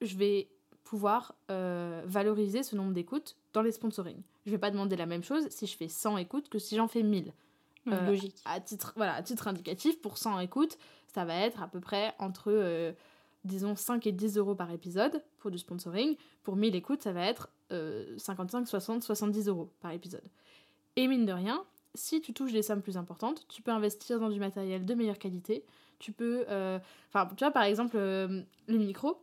[0.00, 0.48] je vais
[0.84, 4.22] pouvoir euh, valoriser ce nombre d'écoutes dans les sponsorings.
[4.44, 6.88] Je vais pas demander la même chose si je fais 100 écoutes que si j'en
[6.88, 7.32] fais 1000
[7.88, 8.36] euh, logique.
[8.44, 10.78] à titre, voilà, à titre indicatif, pour 100 écoutes,
[11.12, 12.92] ça va être à peu près entre, euh,
[13.44, 16.16] disons, 5 et 10 euros par épisode pour du sponsoring.
[16.42, 20.24] Pour 1000 écoutes, ça va être euh, 55, 60, 70 euros par épisode.
[20.96, 21.64] Et mine de rien,
[21.96, 25.18] si tu touches des sommes plus importantes, tu peux investir dans du matériel de meilleure
[25.18, 25.64] qualité.
[25.98, 26.44] Tu peux.
[26.48, 26.78] euh,
[27.08, 29.18] Enfin, tu vois, par exemple, euh, le micro,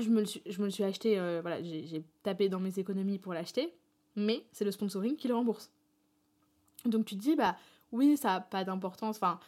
[0.00, 2.78] je me le suis, je me suis acheté, euh, voilà, j'ai j'ai tapé dans mes
[2.78, 3.72] économies pour l'acheter,
[4.16, 5.70] mais c'est le sponsoring qui le rembourse.
[6.84, 7.56] Donc tu te dis, bah
[7.92, 9.38] oui, ça n'a pas d'importance, enfin,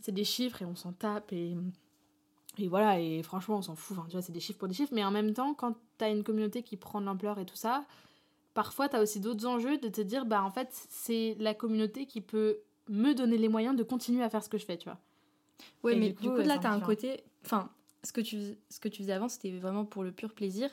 [0.00, 1.54] c'est des chiffres et on s'en tape et,
[2.56, 4.74] et voilà, et franchement, on s'en fout, enfin, tu vois, c'est des chiffres pour des
[4.74, 7.44] chiffres, mais en même temps, quand tu as une communauté qui prend de l'ampleur et
[7.44, 7.84] tout ça,
[8.58, 12.06] parfois tu as aussi d'autres enjeux de te dire, bah en fait, c'est la communauté
[12.06, 14.88] qui peut me donner les moyens de continuer à faire ce que je fais, tu
[14.88, 14.98] vois.
[15.84, 17.22] Ouais, Et mais du du coup, là, c'est t'as un côté.
[17.44, 17.70] Enfin,
[18.02, 20.70] ce que tu, ce que tu faisais avant, c'était vraiment pour le pur plaisir.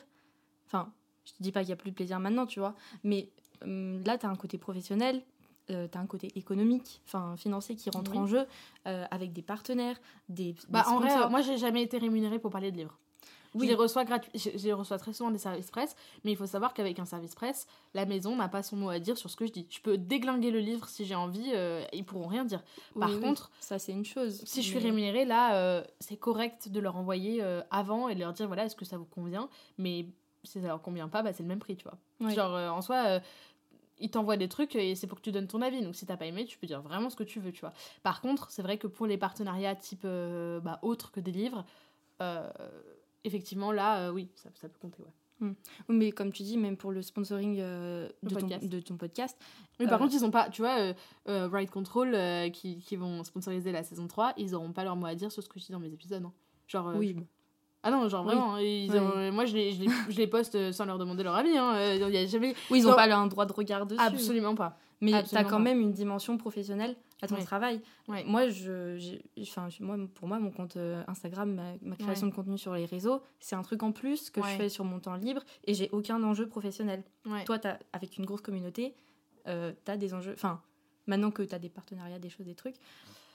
[0.66, 0.92] Enfin,
[1.26, 2.74] je te dis pas qu'il y a plus de plaisir maintenant, tu vois.
[3.04, 3.30] Mais
[3.62, 5.22] hum, là, t'as un côté professionnel,
[5.70, 8.18] euh, t'as un côté économique, enfin financier qui rentre Oui.
[8.18, 8.46] en jeu,
[8.88, 10.54] euh, avec des partenaires, des.
[10.54, 12.98] des Bah en vrai, moi j'ai jamais été rémunérée pour parler de livres.
[13.56, 13.66] Oui.
[13.66, 16.74] Je les reçois gratuit, je, reçois très souvent des services presse, mais il faut savoir
[16.74, 19.46] qu'avec un service presse, la maison n'a pas son mot à dire sur ce que
[19.46, 19.66] je dis.
[19.70, 22.62] Je peux déglinguer le livre si j'ai envie, euh, ils pourront rien dire.
[22.98, 24.42] Par Oui, oui, contre, ça c'est une chose.
[24.44, 28.20] si je suis rémunérée, là, euh, c'est correct de leur envoyer euh, avant et de
[28.20, 29.48] leur dire voilà, est-ce que ça vous convient?
[29.78, 30.06] Mais
[30.44, 32.30] si ça leur convient pas, bah, c'est le même prix, tu vois.
[32.30, 33.20] Genre, euh, en soi,
[33.98, 35.82] ils t'envoient des trucs et c'est pour que tu donnes ton avis.
[35.82, 37.72] Donc, si t'as pas aimé, tu peux dire vraiment ce que tu veux, tu vois.
[38.02, 41.64] Par contre, c'est vrai que pour les partenariats type euh, bah, autres que des livres,
[42.20, 42.48] euh,
[43.26, 45.12] effectivement, là, euh, oui, ça, ça peut compter, ouais.
[45.42, 45.50] Oui,
[45.90, 48.66] mais comme tu dis, même pour le sponsoring euh, Le de, ton, podcast.
[48.68, 49.38] de ton podcast,
[49.78, 50.94] Mais par Euh, contre, ils ont pas, tu vois,
[51.26, 52.16] Ride Control
[52.52, 55.42] qui, qui vont sponsoriser la saison 3, ils auront pas leur mot à dire sur
[55.42, 56.24] ce que je dis dans mes épisodes.
[56.24, 56.32] hein.
[56.68, 57.22] Genre, oui, je-
[57.82, 58.32] Ah non, genre Oui.
[58.32, 61.22] vraiment, hein, ils ont- moi je les, je, les, je les poste sans leur demander
[61.22, 61.56] leur avis.
[61.56, 61.92] Hein.
[61.94, 62.54] Il y a jamais.
[62.70, 62.96] oui, ils n'ont Non.
[62.96, 64.00] pas un droit de regard dessus.
[64.00, 64.78] Absolument pas.
[65.02, 65.58] Mais tu as quand pas.
[65.58, 67.44] même une dimension professionnelle à ton Ouais.
[67.44, 67.80] travail.
[68.08, 68.24] Ouais.
[68.24, 72.58] Moi, je, enfin, moi, pour moi, mon compte euh, Instagram, ma, ma création de contenu
[72.58, 75.42] sur les réseaux, c'est un truc en plus que je fais sur mon temps libre
[75.64, 77.02] et j'ai aucun enjeu professionnel.
[77.46, 78.94] Toi, as, avec une grosse communauté,
[79.46, 80.32] euh, tu as des enjeux.
[80.34, 80.60] Enfin,
[81.06, 82.76] maintenant que tu as des partenariats, des choses, des trucs,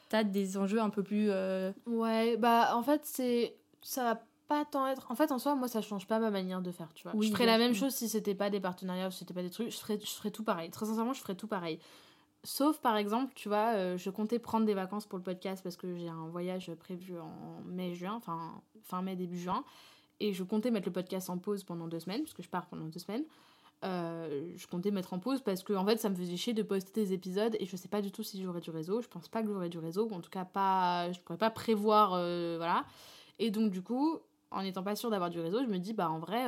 [0.10, 1.28] tu as des enjeux un peu plus.
[1.30, 3.56] euh, Ouais, bah en fait, c'est.
[3.82, 5.10] Ça va pas tant être.
[5.10, 7.14] En fait, en soi, moi, ça change pas ma manière de faire, tu vois.
[7.16, 9.50] Oui, je ferais la même chose si c'était pas des partenariats si c'était pas des
[9.50, 9.72] trucs.
[9.72, 10.70] Je ferais, je ferais tout pareil.
[10.70, 11.80] Très sincèrement, je ferais tout pareil.
[12.44, 15.78] Sauf, par exemple, tu vois, euh, je comptais prendre des vacances pour le podcast parce
[15.78, 19.64] que j'ai un voyage prévu en mai-juin, enfin, fin mai, début juin.
[20.20, 22.68] Et je comptais mettre le podcast en pause pendant deux semaines, parce que je pars
[22.68, 23.26] pendant deux semaines.
[23.84, 26.62] Euh, je comptais mettre en pause parce que en fait ça me faisait chier de
[26.62, 29.28] poster des épisodes et je sais pas du tout si j'aurai du réseau je pense
[29.28, 32.58] pas que j'aurai du réseau ou en tout cas pas je pourrais pas prévoir euh,
[32.58, 32.86] voilà
[33.40, 34.20] et donc du coup
[34.52, 36.46] en étant pas sûre d'avoir du réseau je me dis bah en vrai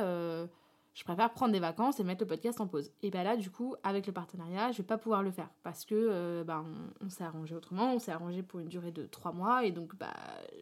[0.94, 2.90] je préfère prendre des vacances et mettre le podcast en pause.
[3.02, 5.84] Et bah là du coup avec le partenariat je vais pas pouvoir le faire parce
[5.84, 9.06] que euh, bah, on, on s'est arrangé autrement on s'est arrangé pour une durée de
[9.06, 10.14] trois mois et donc bah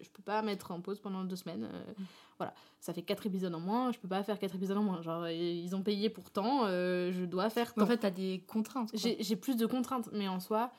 [0.02, 1.92] je peux pas mettre en pause pendant deux semaines euh,
[2.38, 2.54] voilà.
[2.80, 5.02] Ça fait quatre épisodes en moins je peux pas faire quatre épisodes en moins.
[5.02, 8.90] Genre ils ont payé pourtant euh, je dois faire En fait, tu as des contraintes.
[8.94, 10.70] j'ai plus de contraintes, mais en soi,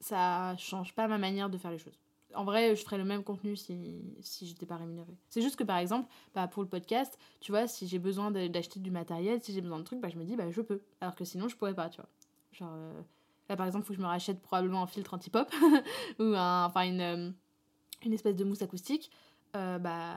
[0.00, 1.98] ça change pas ma manière de faire les choses.
[2.34, 5.16] En vrai, je ferais le même contenu si, si j'étais pas rémunérée.
[5.30, 8.80] C'est juste que par exemple, bah, pour le podcast, tu vois, si j'ai besoin d'acheter
[8.80, 10.82] du matériel, si j'ai besoin de trucs, bah, je me dis, bah, je peux.
[11.00, 12.08] Alors que sinon, je pourrais pas, tu vois.
[12.52, 13.00] Genre, euh,
[13.48, 15.50] là par exemple, il faut que je me rachète probablement un filtre anti-pop
[16.18, 17.30] ou un, enfin une, euh,
[18.04, 19.10] une espèce de mousse acoustique.
[19.56, 20.16] Euh, bah.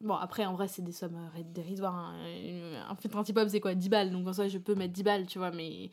[0.00, 1.94] Bon, après, en vrai, c'est des sommes dérisoires.
[1.96, 2.14] hein.
[2.88, 3.74] Un filtre anti-pop, c'est quoi?
[3.74, 4.10] 10 balles.
[4.12, 5.90] Donc en soi, je peux mettre 10 balles, tu vois, mais.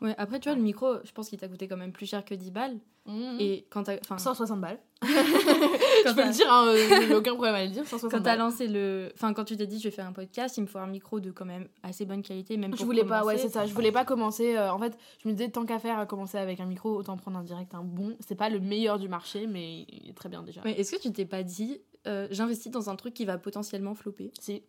[0.00, 2.24] Ouais, après, tu vois, le micro, je pense qu'il t'a coûté quand même plus cher
[2.24, 2.78] que 10 balles.
[3.06, 3.96] Et Et quand t'as.
[4.00, 4.78] Enfin, 160 balles.
[5.00, 8.22] quand je peux le dire, hein, euh, j'ai aucun problème à le dire, 160 Quand
[8.22, 9.10] t'as lancé le.
[9.14, 11.20] Enfin, quand tu t'es dit, je vais faire un podcast, il me faut un micro
[11.20, 13.48] de quand même assez bonne qualité, même Je pour voulais pas, ouais, commencer.
[13.48, 13.66] c'est ça.
[13.66, 14.56] Je voulais pas commencer.
[14.56, 17.16] euh, en fait, je me disais, tant qu'à faire, à commencer avec un micro, autant
[17.18, 18.16] prendre un direct, un bon.
[18.26, 20.62] C'est pas le meilleur du marché, mais il est très bien déjà.
[20.64, 23.94] Mais est-ce que tu t'es pas dit, euh, j'investis dans un truc qui va potentiellement
[23.94, 24.30] flopper?
[24.40, 24.62] Si.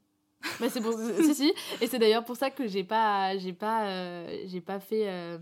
[0.60, 4.28] Mais c'est pour si si et c'est d'ailleurs pour ça que j'ai pas j'ai pas
[4.46, 5.40] j'ai pas fait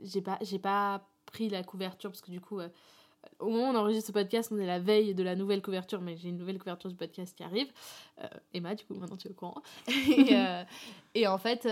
[0.00, 2.68] j'ai pas j'ai pas pris la couverture parce que du coup euh,
[3.40, 6.00] au moment où on enregistre ce podcast on est la veille de la nouvelle couverture
[6.00, 7.68] mais j'ai une nouvelle couverture du podcast qui arrive.
[8.22, 9.60] Euh, Emma du coup maintenant tu es au courant.
[9.88, 10.64] Et, euh,
[11.14, 11.62] et en fait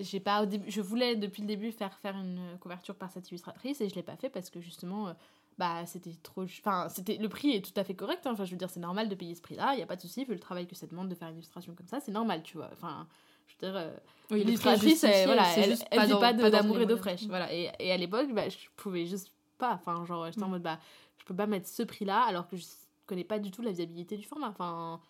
[0.00, 3.88] j'ai pas je voulais depuis le début faire faire une couverture par cette illustratrice et
[3.88, 5.14] je l'ai pas fait parce que justement
[5.58, 8.30] bah c'était trop enfin c'était le prix est tout à fait correct hein.
[8.32, 9.96] enfin je veux dire c'est normal de payer ce prix là il y a pas
[9.96, 12.12] de souci vu le travail que ça demande de faire une illustration comme ça c'est
[12.12, 12.70] normal tu vois.
[12.72, 13.08] Enfin
[13.48, 13.92] je veux dire euh,
[14.30, 17.52] Oui, l'illustratrice voilà elle, elle dans- pas d'amour et d'eau fraîche voilà.
[17.52, 20.50] Et, et à l'époque bah, je pouvais juste pas enfin genre j'étais en Mm.
[20.52, 20.78] mode bah
[21.18, 22.64] je peux pas mettre ce prix là alors que je
[23.06, 24.48] connais pas du tout la viabilité du format.
[24.48, 25.00] Enfin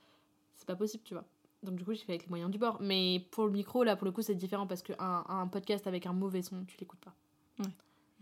[0.57, 1.25] c'est pas possible tu vois.
[1.63, 2.79] Donc du coup j'ai fait avec les moyens du bord.
[2.81, 5.87] Mais pour le micro là pour le coup c'est différent parce que un, un podcast
[5.87, 7.15] avec un mauvais son tu l'écoutes pas.
[7.59, 7.71] Ouais.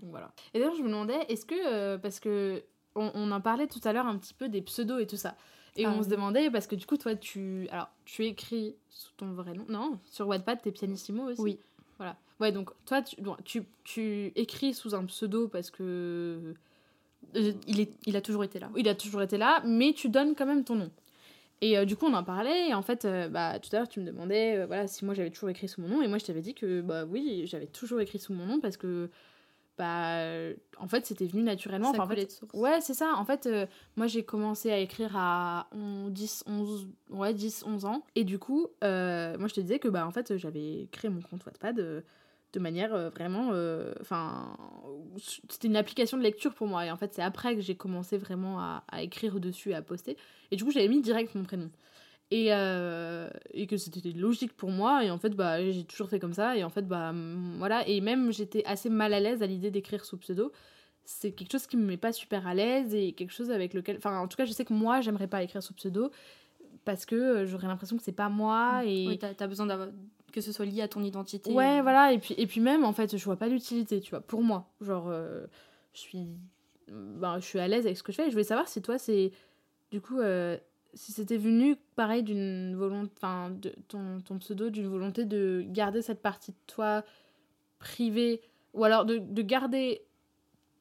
[0.00, 0.30] donc voilà.
[0.54, 2.64] Et d'ailleurs je me demandais est-ce que euh, parce que
[2.94, 5.36] on, on en parlait tout à l'heure un petit peu des pseudos et tout ça
[5.76, 6.04] et Ah on oui.
[6.04, 9.64] se demandait parce que du coup toi tu alors tu écris sous ton vrai nom
[9.68, 11.58] non sur Wattpad t'es pianissimo aussi Oui.
[11.98, 16.54] voilà ouais donc toi tu, bon, tu, tu écris sous un pseudo parce que
[17.34, 18.70] Euh, il, est, il a toujours été là.
[18.76, 20.90] il a toujours été là, mais tu donnes quand même ton nom.
[21.60, 23.88] Et euh, du coup, on en parlait, et en fait, euh, bah, tout à l'heure,
[23.88, 26.18] tu me demandais euh, voilà, si moi j'avais toujours écrit sous mon nom, et moi
[26.18, 29.08] je t'avais dit que bah oui, j'avais toujours écrit sous mon nom parce que,
[29.78, 31.92] bah, euh, en fait, c'était venu naturellement.
[31.92, 32.54] Ça Enfin, en coulait fait, de source.
[32.54, 33.12] ouais, c'est ça.
[33.16, 33.66] En fait, euh,
[33.96, 38.38] moi j'ai commencé à écrire à on- 10, 11, ouais, 10, 11 ans, et du
[38.38, 41.78] coup, euh, moi je te disais que, bah, en fait, j'avais créé mon compte Wattpad.
[41.80, 42.00] euh,
[42.52, 43.50] de manière vraiment
[44.00, 44.56] enfin
[45.18, 48.16] c'était une application de lecture pour moi et en fait c'est après que j'ai commencé
[48.16, 50.16] vraiment à, à écrire dessus et à poster
[50.50, 51.70] et du coup j'avais mis direct mon prénom
[52.30, 56.18] et, euh, et que c'était logique pour moi et en fait bah j'ai toujours fait
[56.18, 59.42] comme ça et en fait bah mm, voilà et même j'étais assez mal à l'aise
[59.42, 60.50] à l'idée d'écrire sous pseudo
[61.04, 63.96] c'est quelque chose qui me met pas super à l'aise et quelque chose avec lequel
[63.96, 66.10] enfin en tout cas je sais que moi j'aimerais pas écrire sous pseudo
[66.84, 69.88] parce que euh, j'aurais l'impression que c'est pas moi et Oui, t'as as besoin d'avoir
[70.32, 71.50] que ce soit lié à ton identité.
[71.50, 74.20] Ouais, voilà, et puis, et puis même, en fait, je vois pas l'utilité, tu vois,
[74.20, 74.68] pour moi.
[74.82, 75.46] Genre, euh,
[75.94, 76.26] je suis
[76.88, 78.26] ben, je suis à l'aise avec ce que je fais.
[78.26, 79.32] Et je voulais savoir si toi, c'est.
[79.90, 80.58] Du coup, euh,
[80.96, 83.12] si c'était venu, pareil, d'une volonté.
[83.16, 83.54] Enfin,
[83.88, 87.04] ton, ton pseudo, d'une volonté de garder cette partie de toi
[87.78, 88.40] privée.
[88.72, 90.02] Ou alors de, de garder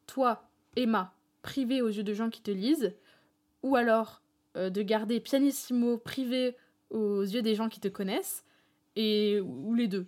[0.07, 2.93] toi, Emma, privée aux yeux de gens qui te lisent.
[3.61, 4.21] Ou alors
[4.55, 6.55] euh, de garder pianissimo privé
[6.89, 8.45] aux yeux des gens qui te connaissent.
[8.95, 10.07] Et, ou les deux.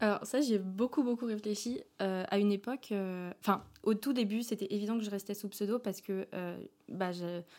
[0.00, 1.80] Alors ça, j'ai beaucoup, beaucoup réfléchi.
[2.00, 5.48] Euh, à une époque, euh, enfin, au tout début, c'était évident que je restais sous
[5.48, 6.56] pseudo parce que euh,
[6.88, 7.10] bah,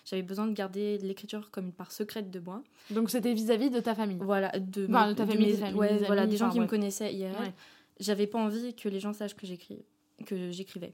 [0.06, 2.64] j'avais besoin de garder l'écriture comme une part secrète de moi.
[2.90, 4.18] Donc c'était vis-à-vis de ta famille?
[4.20, 6.32] Voilà, de, Enfin, mes- de ta de famille, mes- tes familles, ouais, des voilà, amis,
[6.32, 7.12] des gens enfin, qui me connaissaient.
[7.14, 7.54] Ouais.
[8.00, 9.86] J'avais pas envie que les gens sachent que j'écris,
[10.26, 10.94] que j'écrivais.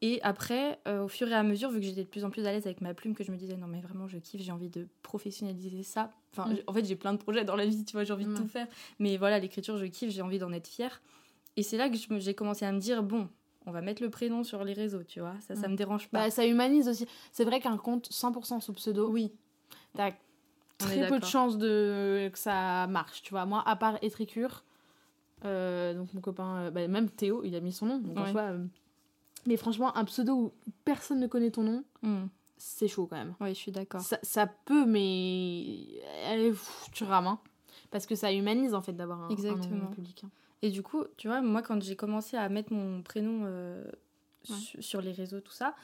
[0.00, 2.46] Et après, euh, au fur et à mesure, vu que j'étais de plus en plus
[2.46, 4.52] à l'aise avec ma plume, que je me disais non mais vraiment je kiffe, j'ai
[4.52, 6.12] envie de professionnaliser ça.
[6.32, 6.56] Enfin, Mm.
[6.68, 8.36] en fait j'ai plein de projets dans la vie, tu vois, j'ai envie de Ouais.
[8.36, 8.68] tout faire.
[9.00, 11.02] Mais voilà, l'écriture je kiffe, j'ai envie d'en être fière.
[11.56, 13.28] Et c'est là que j'ai commencé à me dire bon,
[13.66, 15.72] on va mettre le prénom sur les réseaux, tu vois, ça ça Mm.
[15.72, 16.18] me dérange pas.
[16.26, 17.06] Bah, ça humanise aussi.
[17.32, 19.32] C'est vrai qu'un compte 100% sous pseudo, oui,
[19.94, 20.12] t'as
[20.78, 22.30] très peu de chances de...
[22.32, 23.46] que ça marche, tu vois.
[23.46, 24.62] Moi, à part Étricure,
[25.44, 27.98] euh, donc mon copain, euh, bah, même Théo, il a mis son nom.
[27.98, 28.52] Donc en soi,
[29.48, 30.52] Mais franchement, un pseudo où
[30.84, 32.26] personne ne connaît ton nom, Mm.
[32.58, 33.34] c'est chaud quand même.
[33.40, 34.00] ouais, je suis d'accord.
[34.02, 37.26] Ça, ça peut, mais pff, tu rames.
[37.26, 37.40] hein.
[37.90, 40.22] Parce que ça humanise en fait d'avoir un, un nom public.
[40.24, 40.30] hein.
[40.60, 43.84] Et du coup, tu vois, moi, quand j'ai commencé à mettre mon prénom euh,
[44.50, 44.56] Ouais.
[44.56, 45.74] su- sur les réseaux, tout ça,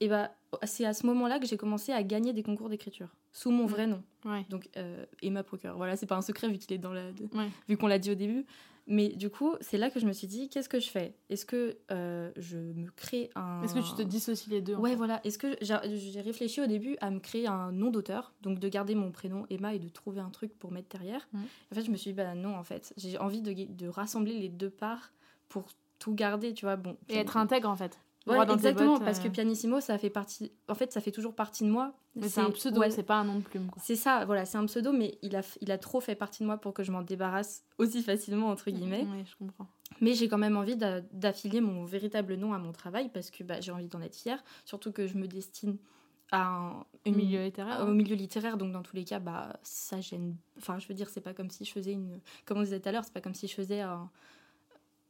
[0.00, 0.30] et bah,
[0.64, 3.86] c'est à ce moment-là que j'ai commencé à gagner des concours d'écriture sous mon vrai
[3.86, 4.02] nom.
[4.24, 4.44] Ouais.
[4.50, 5.76] Donc, euh, Emma Procure.
[5.76, 7.06] Voilà, c'est pas un secret vu qu'il est dans la.
[7.32, 7.48] Ouais.
[7.68, 8.44] Vu qu'on l'a dit au début.
[8.86, 11.14] Mais du coup, c'est là que je me suis dit, qu'est-ce que je fais?
[11.30, 13.62] Est-ce que euh, je me crée un.
[13.62, 14.96] Est-ce que tu te dissocies les deux en Ouais, fait?
[14.96, 15.20] voilà.
[15.24, 18.94] Est-ce que j'ai réfléchi au début à me créer un nom d'auteur, donc de garder
[18.94, 21.28] mon prénom Emma et de trouver un truc pour mettre derrière.
[21.32, 21.44] Mhm.
[21.70, 24.38] En fait, je me suis dit, bah non, en fait, j'ai envie de, de rassembler
[24.38, 25.12] les deux parts
[25.48, 25.68] pour
[25.98, 26.76] tout garder, tu vois.
[26.76, 28.00] Bon, Et être intègre en fait.
[28.26, 30.52] Ouais, dans exactement, bottes, parce que euh, Pianissimo, ça fait partie.
[30.68, 31.92] En fait, ça fait toujours partie de moi.
[32.14, 33.70] Mais c'est un pseudo, ouais, c'est pas un nom de plume.
[33.78, 36.46] C'est ça, voilà, c'est un pseudo, mais il a, il a trop fait partie de
[36.46, 39.06] moi pour que je m'en débarrasse aussi facilement, entre guillemets.
[39.10, 39.66] Oui, je comprends.
[40.00, 43.42] Mais j'ai quand même envie d'a- d'affilier mon véritable nom à mon travail parce que
[43.44, 45.78] bah, j'ai envie d'en être fière, surtout que je me destine
[46.30, 47.80] à un une- milieu littéraire.
[47.86, 50.36] au milieu littéraire, donc dans tous les cas, bah, ça gêne.
[50.58, 52.20] Enfin, je veux dire, c'est pas comme si je faisais une.
[52.46, 54.10] Comme on disait tout à l'heure, c'est pas comme si je faisais un.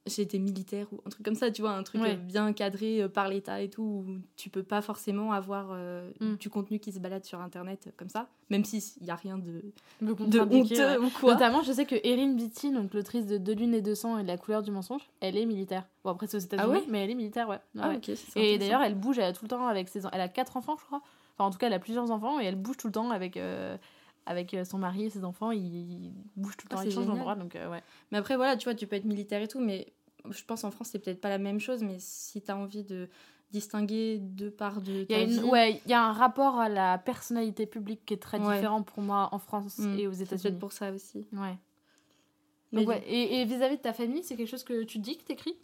[0.04, 2.14] J'étais militaire ou un truc comme ça, tu vois, un truc Ouais.
[2.14, 4.04] euh, bien cadré euh, par l'État et tout, où
[4.36, 6.34] tu peux pas forcément avoir euh, Mm.
[6.38, 9.62] du contenu qui se balade sur Internet comme ça, même s'il n'y a rien de,
[10.00, 10.40] de ouais.
[10.40, 11.34] honteux ou quoi.
[11.34, 14.24] Notamment, je sais que Erin Beatty, donc l'autrice de Deux lunes et deux sangs et
[14.24, 15.86] de La couleur du mensonge, elle est militaire.
[16.02, 16.82] Bon, après, c'est aux États-Unis, ouais?
[16.88, 17.60] mais elle est militaire, ouais.
[17.78, 17.96] Ah, Ouais.
[17.98, 20.04] ok, c'est Et d'ailleurs, elle bouge elle a tout le temps avec ses.
[20.04, 21.00] en- Elle a quatre enfants, je crois.
[21.38, 23.36] Enfin, en tout cas, elle a plusieurs enfants et elle bouge tout le temps avec,
[23.36, 23.76] euh,
[24.26, 25.50] avec euh, son mari et ses enfants.
[25.50, 27.34] Ils, bougent tout le Ah, temps, c'est ils changent d'endroit.
[27.34, 27.82] Donc, euh, ouais.
[28.10, 29.92] Mais après, voilà, tu vois, tu peux être militaire et tout, mais
[30.30, 32.84] je pense en France, c'est peut-être pas la même chose, mais si tu as envie
[32.84, 33.08] de
[33.50, 36.58] distinguer deux parts de Il y, a une, vie, ouais, il y a un rapport
[36.58, 38.54] à la personnalité publique qui est très Ouais.
[38.54, 40.42] différent pour moi en France mm, et aux c'est États-Unis.
[40.42, 41.26] peut-être pour ça aussi.
[41.32, 41.58] Ouais.
[42.72, 43.02] Donc, ouais.
[43.06, 45.54] Et vis-à-vis de ta famille, c'est quelque chose que tu dis, que t'écris?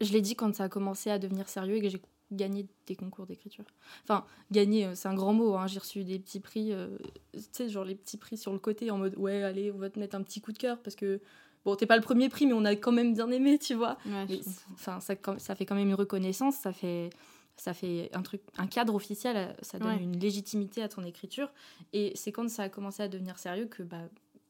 [0.00, 2.00] Je l'ai dit quand ça a commencé à devenir sérieux et que j'ai
[2.32, 3.64] gagné des concours d'écriture.
[4.04, 6.96] Enfin, gagner, euh, c'est un grand mot, hein, j'ai reçu des petits prix, euh,
[7.34, 9.90] tu sais, genre les petits prix sur le côté en mode ouais, allez, on va
[9.90, 11.20] te mettre un petit coup de cœur parce que,
[11.64, 13.96] bon, t'es pas le premier prix, mais on a quand même bien aimé, tu vois.
[14.06, 14.40] Ouais,
[14.74, 17.10] enfin, ça, ça fait quand même une reconnaissance, ça fait,
[17.56, 20.02] ça fait un truc, un cadre officiel, euh, ça donne Ouais.
[20.02, 21.52] une légitimité à ton écriture.
[21.92, 24.08] Et c'est quand ça a commencé à devenir sérieux que bah,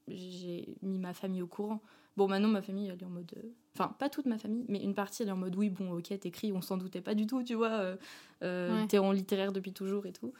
[0.09, 1.81] j'ai mis ma famille au courant.
[2.17, 4.83] Bon, maintenant ma famille, elle est en mode, euh, enfin pas toute ma famille, mais
[4.83, 7.27] une partie, elle est en mode oui, bon, ok, t'écris, on s'en doutait pas du
[7.27, 7.71] tout, tu vois.
[7.73, 7.97] euh,
[8.43, 8.87] euh, Ouais.
[8.87, 10.33] T'es en littéraire depuis toujours et tout.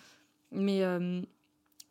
[0.51, 1.23] Mais euh,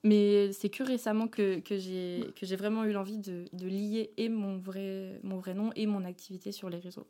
[0.03, 4.57] mais c'est que récemment que, que j'ai vraiment eu l'envie de, de lier et mon
[4.57, 7.07] vrai, mon vrai nom et mon activité sur les réseaux.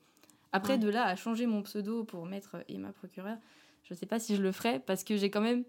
[0.53, 0.79] Après, Ouais.
[0.79, 3.37] de là à changer mon pseudo pour mettre Emma Procureur,
[3.83, 5.63] je sais pas si je le ferai parce que j'ai quand même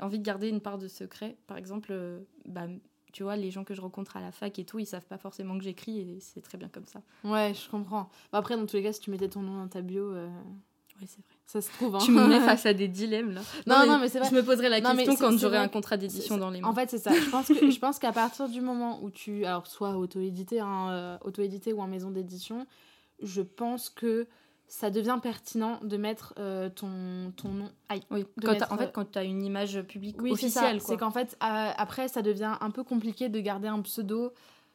[0.00, 1.36] envie de garder une part de secret.
[1.46, 1.94] Par exemple,
[2.46, 2.66] bah,
[3.14, 5.18] tu vois, les gens que je rencontre à la fac et tout, ils savent pas
[5.18, 7.00] forcément que j'écris et c'est très bien comme ça.
[7.22, 8.10] Ouais, je comprends.
[8.32, 10.28] Bah, après, dans tous les cas, si tu mettais ton nom dans ta bio, euh,
[11.00, 11.36] Oui, c'est vrai.
[11.46, 11.94] ça se trouve.
[11.94, 12.00] Hein.
[12.04, 13.42] Tu me mets face à des dilemmes là.
[13.68, 14.28] Non, non, mais c'est vrai.
[14.28, 16.66] Je me poserai la question quand j'aurai un contrat d'édition dans les mains.
[16.66, 17.14] En fait, c'est ça.
[17.14, 20.88] Je pense que je pense qu'à partir du moment où tu, alors soit auto-édité, hein,
[20.90, 22.66] euh, auto-édité ou en maison d'édition,
[23.22, 24.26] je pense que
[24.66, 27.70] ça devient pertinent de mettre euh, ton ton nom.
[27.88, 28.02] Aïe.
[28.10, 30.80] oui, quand mettre, en euh, fait, quand tu as une image publique Oui, officielle.
[30.80, 34.32] C'est qu'en fait, euh, après, ça devient un peu compliqué de garder un pseudo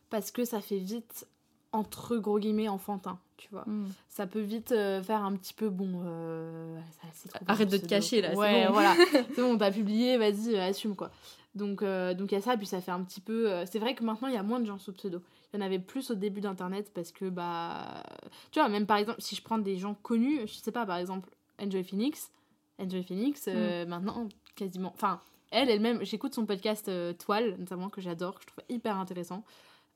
[0.10, 1.28] parce que ça fait vite
[1.72, 3.64] entre gros guillemets enfantin, tu vois.
[3.68, 3.88] Hmm.
[4.08, 6.02] Ça peut vite euh, faire un petit peu bon.
[6.06, 6.80] euh,
[7.14, 8.74] ça- Arrête de te cacher, là, Ouais, bon.
[8.74, 8.96] voilà.
[9.36, 11.12] c'est bon, t'as publié, vas-y, euh, assume quoi.
[11.56, 13.52] Donc euh, donc il y a ça, puis ça fait un petit peu.
[13.52, 15.22] euh, c'est vrai que maintenant il y a moins de gens sous pseudo.
[15.52, 18.04] Il y en avait plus au début d'internet parce que bah,
[18.52, 20.98] tu vois, même par exemple si je prends des gens connus, je sais pas, par
[20.98, 21.30] exemple
[21.60, 22.32] Enjoy Phoenix,
[22.80, 23.90] Enjoy Phoenix, euh, Mm.
[23.90, 25.20] maintenant quasiment, enfin
[25.52, 29.44] elle elle-même, j'écoute son podcast euh, Toile notamment que j'adore, que je trouve hyper intéressant,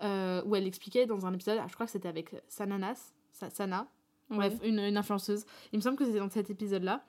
[0.01, 3.51] euh, où elle expliquait dans un épisode, ah, je crois que c'était avec Sananas, Sa-
[3.51, 3.86] Sana,
[4.32, 5.45] bref, une, une influenceuse.
[5.72, 7.04] Il me semble que c'était dans cet épisode-là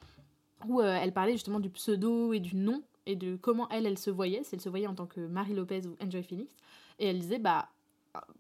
[0.69, 3.99] où euh, elle parlait justement du pseudo et du nom et de comment elle, elle
[3.99, 6.55] se voyait, si elle se voyait en tant que Marie Lopez ou Enjoy Phoenix.
[6.99, 7.69] Et elle disait, bah,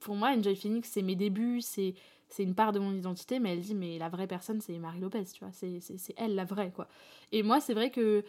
[0.01, 1.95] pour moi, Enjoy Phoenix, c'est mes débuts, c'est
[2.29, 4.99] c'est une part de mon identité, mais elle dit, mais la vraie personne, c'est Marie
[4.99, 6.89] Lopez, tu vois, c'est elle, la vraie, quoi.
[7.31, 8.25] Et moi, c'est vrai que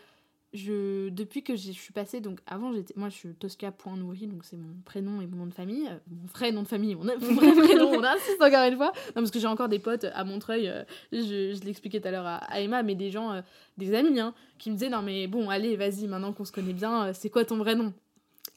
[0.55, 4.57] je, depuis que je suis passée, donc avant, j'étais, moi je suis Tosca.nourri, donc c'est
[4.57, 7.51] mon prénom et mon nom de famille, euh, mon vrai nom de famille, mon, vrai
[7.51, 8.91] prénom, on insiste encore une fois.
[9.09, 12.11] Non, parce que j'ai encore des potes à Montreuil, euh, je, je l'expliquais tout à
[12.11, 13.41] l'heure à, Emma, mais des gens, euh,
[13.77, 16.73] des amis, hein, qui me disaient Non, mais bon, allez, vas-y, maintenant qu'on se connaît
[16.73, 17.93] bien, c'est quoi ton vrai nom?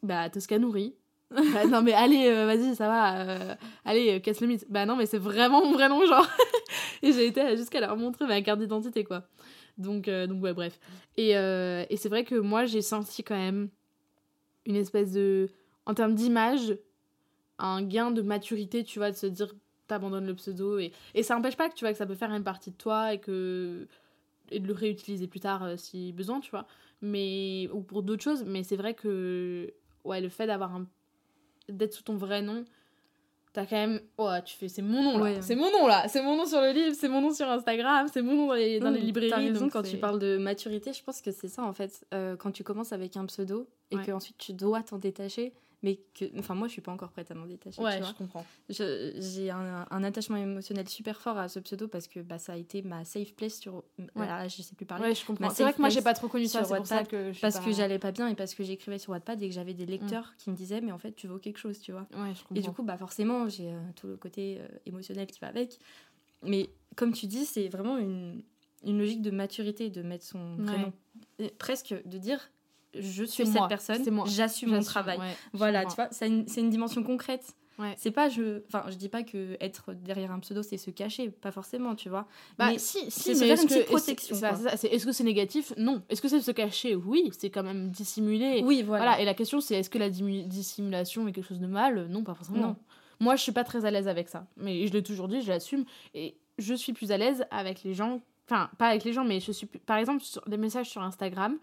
[0.02, 0.94] Bah, Tosca Nourri.
[1.30, 4.66] bah, non, mais allez, vas-y, ça va, allez, casse le mythe.
[4.70, 6.26] Bah, non, mais c'est vraiment mon vrai nom, genre.
[7.02, 9.24] et j'ai été jusqu'à leur montrer ma carte d'identité, quoi.
[9.78, 10.78] Donc, euh, donc ouais, bref.
[11.16, 13.70] Et, euh, et c'est vrai que moi, j'ai senti quand même
[14.66, 15.48] une espèce de.
[15.86, 16.76] En termes d'image,
[17.58, 19.54] un gain de maturité, tu vois, de se dire
[19.86, 20.78] t'abandonnes le pseudo.
[20.78, 22.76] Et, et ça n'empêche pas que tu vois que ça peut faire une partie de
[22.76, 23.86] toi et que.
[24.50, 26.66] et de le réutiliser plus tard euh, si besoin, tu vois.
[27.00, 27.68] Mais.
[27.72, 28.44] ou pour d'autres choses.
[28.44, 29.72] Mais c'est vrai que.
[30.04, 30.86] Ouais, le fait d'avoir un.
[31.68, 32.64] d'être sous ton vrai nom
[33.52, 35.42] t'as quand même oh tu fais c'est mon nom là.
[35.42, 36.06] C'est mon nom là.
[36.08, 38.54] C'est mon nom sur le livre c'est mon nom sur Instagram c'est mon nom dans
[38.54, 41.62] les, dans les librairies raison, quand tu parles de maturité je pense que c'est ça
[41.62, 42.06] en fait.
[42.14, 45.52] Euh, quand tu commences avec un pseudo et que ensuite tu dois t'en détacher
[45.82, 48.44] mais que enfin moi je suis pas encore prête à m'en détacher ouais je comprends.
[48.68, 52.56] J'ai un, un, attachement émotionnel super fort à ce pseudo parce que bah ça a
[52.56, 55.08] été ma safe place sur voilà, je sais plus parler.
[55.08, 55.50] Ouais je comprends.
[55.50, 57.60] C'est vrai que moi j'ai pas trop connu ça c'est pour ça que je parce
[57.60, 59.90] que j'allais pas bien et parce que j'écrivais sur Wattpad et que j'avais des mm.
[59.90, 62.06] lecteurs qui me disaient mais en fait tu vaux quelque chose tu vois.
[62.12, 62.56] Ouais, je comprends.
[62.56, 65.78] et du coup bah forcément j'ai euh, tout le côté euh, émotionnel qui va avec.
[66.42, 68.42] Mais comme tu dis c'est vraiment une
[68.84, 70.92] une logique de maturité de mettre son prénom
[71.58, 72.50] presque de dire
[72.94, 75.18] je suis cette personne, j'assume mon travail.
[75.52, 77.54] voilà, tu vois, c'est une, une, dimension concrète.
[77.96, 81.30] C'est pas je enfin je dis pas que être derrière un pseudo c'est se cacher,
[81.30, 82.26] pas forcément, tu vois.
[82.58, 84.36] Bah mais si si c'est une petite protection.
[84.36, 85.72] Est-ce que c'est négatif?
[85.76, 86.02] Non.
[86.08, 86.96] Est-ce que c'est se cacher?
[86.96, 88.62] Oui, c'est quand même dissimuler.
[88.64, 89.20] Oui, voilà.
[89.20, 92.08] Et la question c'est est-ce que la dissimulation est quelque chose de mal?
[92.08, 92.58] Non, pas forcément.
[92.58, 92.76] Non.
[93.20, 95.48] Moi, je suis pas très à l'aise avec ça, mais je l'ai toujours dit, je
[95.48, 95.84] l'assume
[96.14, 99.40] et je suis plus à l'aise avec les gens enfin pas avec les gens mais
[99.40, 101.58] je suis par exemple sur des messages sur Instagram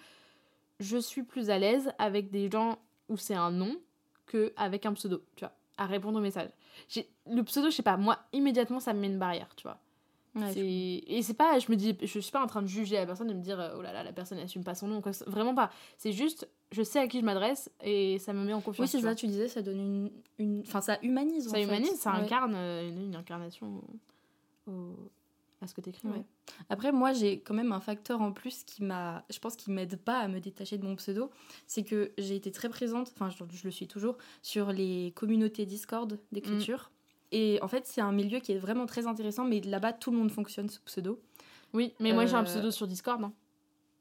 [0.80, 2.78] je suis plus à l'aise avec des gens
[3.09, 3.76] où c'est un nom
[4.26, 6.49] que avec un pseudo, tu vois, à répondre aux messages.
[7.28, 9.80] Le pseudo, je sais pas, moi, immédiatement, ça me met une barrière, tu vois.
[10.55, 13.28] et c'est pas, je me dis, je suis pas en train de juger la personne,
[13.28, 15.69] de me dire, oh là là, la personne n'assume pas son nom, vraiment pas.
[15.97, 18.93] C'est juste, je sais à qui je m'adresse et ça me met en confiance.
[18.93, 20.11] Oui, c'est ça, tu disais, ça donne une.
[20.39, 20.61] une...
[20.61, 21.47] Enfin, ça humanise.
[21.49, 23.82] Ça humanise, ça incarne euh, une, incarnation
[24.67, 24.95] au,
[25.66, 26.07] à ce que tu écris.
[26.70, 29.97] Après, moi, j'ai quand même un facteur en plus qui m'a, je pense, qui m'aide
[29.97, 31.30] pas à me détacher de mon pseudo.
[31.68, 36.20] C'est que j'ai été très présente, enfin, je, le suis toujours, sur les communautés Discord
[36.32, 36.89] d'écriture.
[36.91, 37.36] Mm.
[37.36, 40.18] Et en fait, c'est un milieu qui est vraiment très intéressant, mais là-bas, tout le
[40.18, 41.20] monde fonctionne sous pseudo.
[41.74, 43.24] Oui, mais moi, j'ai un euh, pseudo sur Discord.
[43.24, 43.34] Hein.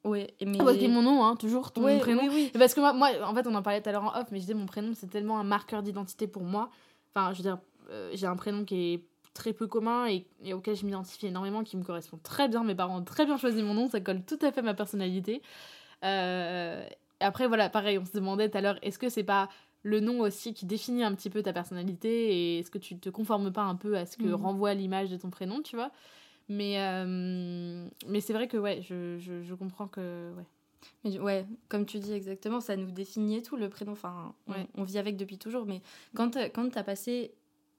[0.05, 0.59] Ouais, mais.
[0.61, 2.23] Ah, mon nom, hein, toujours, ton prénom.
[2.23, 2.51] Oui, oui.
[2.59, 4.39] Parce que moi, moi, en fait, on en parlait tout à l'heure en off, mais
[4.39, 6.71] je disais, mon prénom, c'est tellement un marqueur d'identité pour moi.
[7.15, 7.59] Enfin, je veux dire,
[7.91, 9.05] euh, j'ai un prénom qui est
[9.35, 12.65] très peu commun et, auquel je m'identifie énormément, qui me correspond très bien.
[12.65, 14.75] Mes parents ont très bien choisi mon nom, ça colle tout à fait à ma
[14.75, 15.43] personnalité.
[16.05, 16.87] Euh,
[17.21, 19.49] après, voilà, pareil, on se demandait tout à l'heure, est-ce que c'est pas
[19.83, 23.11] le nom aussi qui définit un petit peu ta personnalité et est-ce que tu te
[23.11, 24.35] conformes pas un peu à ce que mhm.
[24.35, 25.91] renvoie l'image de ton prénom, tu vois?
[26.49, 30.45] Mais, euh, mais c'est vrai que, ouais, je, je, comprends que, ouais.
[31.03, 33.93] Mais ouais, comme tu dis exactement, ça nous définit tout le prénom.
[33.93, 35.65] Enfin, on, on vit avec depuis toujours.
[35.65, 35.81] Mais
[36.15, 37.33] quand, quand tu as passé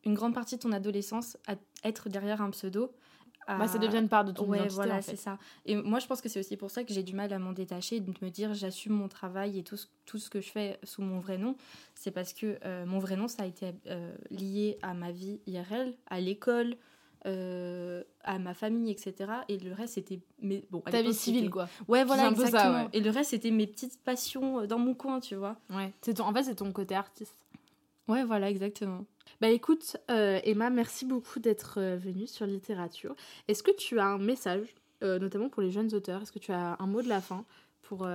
[0.06, 2.92] une grande partie de ton adolescence à être derrière un pseudo.
[3.48, 5.38] Bah, ça devient une part de ton ouais, voilà, c'est ça.
[5.66, 7.52] Et moi, je pense que c'est aussi pour ça que j'ai du mal à m'en
[7.52, 10.80] détacher, de me dire j'assume mon travail et tout ce, tout ce que je fais
[10.84, 11.56] sous mon vrai nom.
[11.94, 15.40] C'est parce que euh, mon vrai nom, ça a été euh, lié à ma vie
[15.46, 16.76] IRL, à l'école,
[17.28, 19.32] euh, à ma famille, etc.
[19.48, 20.20] Et le reste, c'était.
[20.42, 20.66] Mes...
[20.72, 21.70] Bon, Ta vie civile, quoi.
[21.88, 22.90] Ouais, voilà, exactement.
[22.94, 25.58] Et le reste, c'était mes petites passions dans mon coin, tu vois.
[25.70, 25.94] Ouais.
[26.02, 26.26] Ton...
[26.26, 27.38] En fait, c'est ton côté artiste.
[28.08, 29.06] Ouais, voilà, exactement.
[29.42, 33.16] Bah écoute, euh, Emma, merci beaucoup d'être euh, venue sur littérature.
[33.48, 34.68] Est-ce que tu as un message,
[35.04, 36.22] euh, notamment pour les jeunes auteurs?
[36.22, 37.46] Est-ce que tu as un mot de la fin
[37.82, 38.08] pour,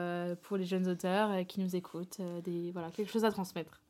[0.42, 3.80] pour les jeunes auteurs qui nous écoutent des, voilà, Quelque chose à transmettre?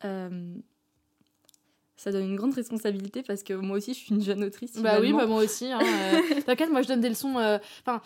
[0.00, 4.78] Ça donne une grande responsabilité parce que moi aussi je suis une jeune autrice.
[4.78, 5.66] Bah oui, bah moi aussi.
[5.66, 5.80] Hein,
[6.46, 7.34] T'inquiète, moi je donne des leçons.
[7.80, 8.00] Enfin,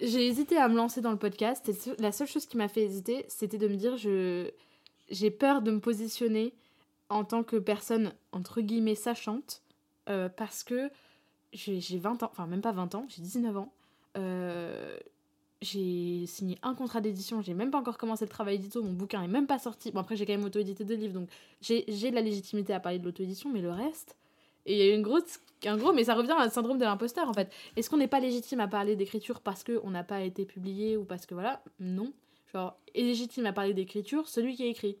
[0.00, 1.70] j'ai hésité à me lancer dans le podcast.
[1.98, 4.48] la seule chose qui m'a fait hésiter, c'était de me dire je
[5.10, 6.54] j'ai peur de me positionner
[7.12, 9.62] en tant que personne, entre guillemets, sachante,
[10.08, 10.90] euh, parce que
[11.52, 13.72] j'ai 20 ans, enfin même pas 20 ans, j'ai 19 ans.
[14.16, 14.98] Euh,
[15.60, 19.22] j'ai signé un contrat d'édition, j'ai même pas encore commencé le travail édito, mon bouquin
[19.22, 19.92] est même pas sorti.
[19.92, 21.28] Bon, après, j'ai quand même auto-édité deux livres, donc
[21.60, 24.16] j'ai la légitimité à parler de l'auto-édition, mais le reste.
[24.66, 27.28] Et il y a une grosse, un gros, mais ça revient à syndrome de l'imposteur
[27.28, 27.52] en fait.
[27.76, 31.04] Est-ce qu'on n'est pas légitime à parler d'écriture parce qu'on n'a pas été publié ou
[31.04, 31.62] parce que voilà?
[31.80, 32.12] Non.
[32.52, 34.98] Genre, est légitime à parler d'écriture celui qui écrit.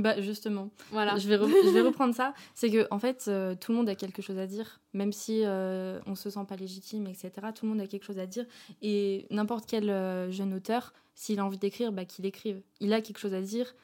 [0.00, 1.16] Bah justement, Voilà.
[1.16, 2.34] je vais, re- je vais reprendre ça.
[2.54, 5.42] C'est que en fait, euh, tout le monde a quelque chose à dire, même si
[5.44, 7.30] euh, on se sent pas légitime, etc.
[7.54, 8.44] Tout le monde a quelque chose à dire.
[8.82, 12.60] Et n'importe quel euh, jeune auteur, s'il a envie d'écrire, bah, qu'il écrive.
[12.80, 13.74] Il a quelque chose à dire.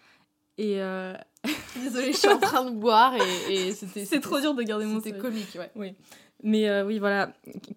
[0.59, 1.15] Et euh,
[1.83, 3.15] Désolée, je suis en train de boire
[3.51, 5.23] et, c'est trop dur de garder mon C'était sérieux.
[5.23, 5.71] comique, ouais.
[5.77, 5.95] Oui.
[6.43, 7.33] Mais oui, voilà.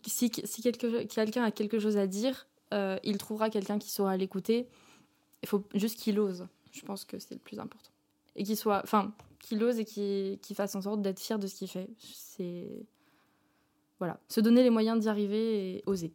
[0.06, 2.48] Si, quelqu'un a quelque chose à dire,
[3.04, 4.68] il trouvera quelqu'un qui saura l'écouter.
[5.44, 6.48] Il faut juste qu'il ose.
[6.72, 7.92] Je pense que c'est le plus important.
[8.36, 8.82] Et qu'il soit.
[8.84, 11.90] Enfin, qu'il ose et qu'il qu'il fasse en sorte d'être fier de ce qu'il fait.
[12.00, 12.86] C'est.
[14.00, 14.20] Voilà.
[14.28, 16.14] Se donner les moyens d'y arriver et oser.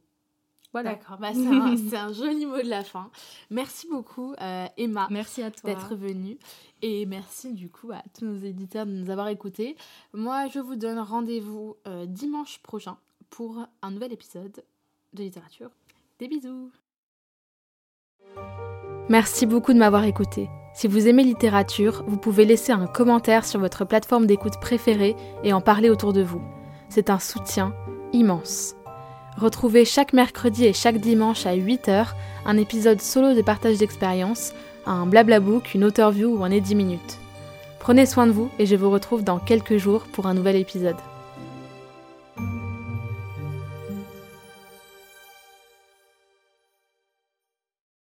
[0.72, 0.94] Voilà.
[0.94, 3.10] D'accord, bah, c'est un, c'est un joli mot de la fin.
[3.50, 5.08] Merci beaucoup, euh, Emma.
[5.10, 5.70] Merci à toi.
[5.70, 6.38] d'être venue.
[6.82, 9.76] Et merci du coup à tous nos éditeurs de nous avoir écoutés.
[10.12, 12.96] Moi, je vous donne rendez-vous euh, dimanche prochain
[13.30, 14.62] pour un nouvel épisode
[15.12, 15.70] de littérature.
[16.18, 16.70] Des bisous
[19.08, 20.48] Merci beaucoup de m'avoir écouté.
[20.72, 25.52] Si vous aimez littérature, vous pouvez laisser un commentaire sur votre plateforme d'écoute préférée et
[25.52, 26.42] en parler autour de vous.
[26.88, 27.74] C'est un soutien
[28.12, 28.74] immense.
[29.36, 32.08] Retrouvez chaque mercredi et chaque dimanche à 8h
[32.46, 34.52] un épisode solo de partage d'expérience
[34.86, 37.18] un blablabook, une author view ou un edit minute.
[37.78, 40.96] Prenez soin de vous et je vous retrouve dans quelques jours pour un nouvel épisode.